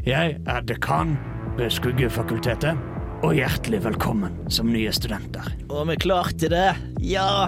[0.05, 1.13] Jeg er dekan
[1.59, 2.79] ved Skuggefakultetet,
[3.21, 5.45] og hjertelig velkommen som nye studenter.
[5.69, 6.71] Og vi klarte det!
[7.05, 7.47] Ja!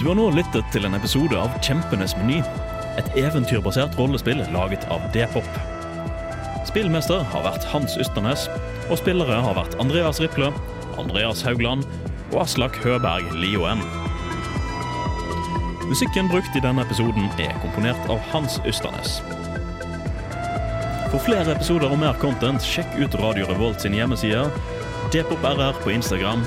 [0.00, 2.40] Du har nå lyttet til en episode av Kjempenes meny.
[3.00, 5.48] Et eventyrbasert rollespill laget av D-pop.
[6.68, 8.46] Spillmester har vært Hans Ysternes,
[8.90, 10.52] og spillere har vært Andreas Riple,
[11.00, 11.86] Andreas Haugland
[12.32, 13.82] og Aslak Høberg Lioen.
[15.88, 19.18] Musikken brukt i denne episoden er komponert av Hans Ysternes.
[21.12, 24.48] For flere episoder og mer content, sjekk ut Radio Revolt sin hjemmeside,
[25.14, 26.42] dpop.rr på Instagram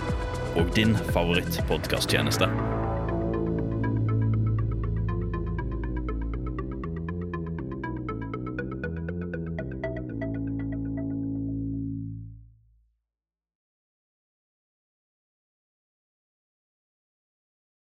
[0.57, 2.49] og din favorittpodkasttjeneste.